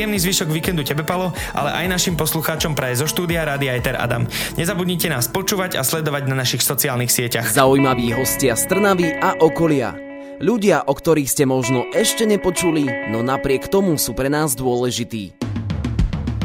Príjemný 0.03 0.19
zvyšok 0.19 0.51
víkendu 0.51 0.83
tebe, 0.83 1.07
Palo, 1.07 1.31
ale 1.55 1.79
aj 1.79 1.95
našim 1.95 2.19
poslucháčom 2.19 2.75
praje 2.75 2.99
zo 2.99 3.07
štúdia 3.07 3.47
Rádia 3.47 3.71
Eter 3.71 3.95
Adam. 3.95 4.27
Nezabudnite 4.59 5.07
nás 5.07 5.31
počúvať 5.31 5.79
a 5.79 5.81
sledovať 5.87 6.27
na 6.27 6.43
našich 6.43 6.59
sociálnych 6.59 7.07
sieťach. 7.07 7.47
Zaujímaví 7.47 8.11
hostia 8.11 8.59
z 8.59 8.67
Trnavy 8.67 9.15
a 9.15 9.39
okolia. 9.39 9.95
Ľudia, 10.43 10.91
o 10.91 10.93
ktorých 10.99 11.31
ste 11.31 11.47
možno 11.47 11.87
ešte 11.95 12.27
nepočuli, 12.27 12.83
no 13.15 13.23
napriek 13.23 13.71
tomu 13.71 13.95
sú 13.95 14.11
pre 14.11 14.27
nás 14.27 14.59
dôležití. 14.59 15.39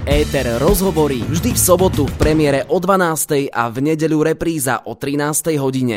Éter 0.06 0.46
rozhovorí 0.62 1.26
vždy 1.26 1.50
v 1.52 1.58
sobotu 1.58 2.06
v 2.06 2.14
premiére 2.14 2.62
o 2.70 2.78
12. 2.78 3.50
a 3.50 3.66
v 3.74 3.76
nedeľu 3.82 4.22
repríza 4.22 4.86
o 4.86 4.94
13. 4.94 5.58
hodine. 5.58 5.96